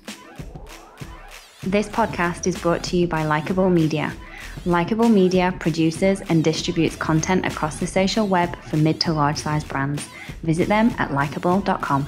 This 1.63 1.89
podcast 1.89 2.47
is 2.47 2.57
brought 2.57 2.83
to 2.85 2.97
you 2.97 3.07
by 3.07 3.25
Likeable 3.25 3.69
Media. 3.69 4.13
Likeable 4.67 5.07
Media 5.07 5.55
produces 5.59 6.19
and 6.27 6.43
distributes 6.43 6.97
content 6.97 7.45
across 7.45 7.79
the 7.79 7.87
social 7.87 8.27
web 8.27 8.53
for 8.63 8.75
mid 8.75 8.99
to 8.99 9.13
large 9.13 9.37
size 9.37 9.63
brands. 9.63 10.05
Visit 10.43 10.67
them 10.67 10.93
at 10.97 11.13
likeable.com. 11.13 12.05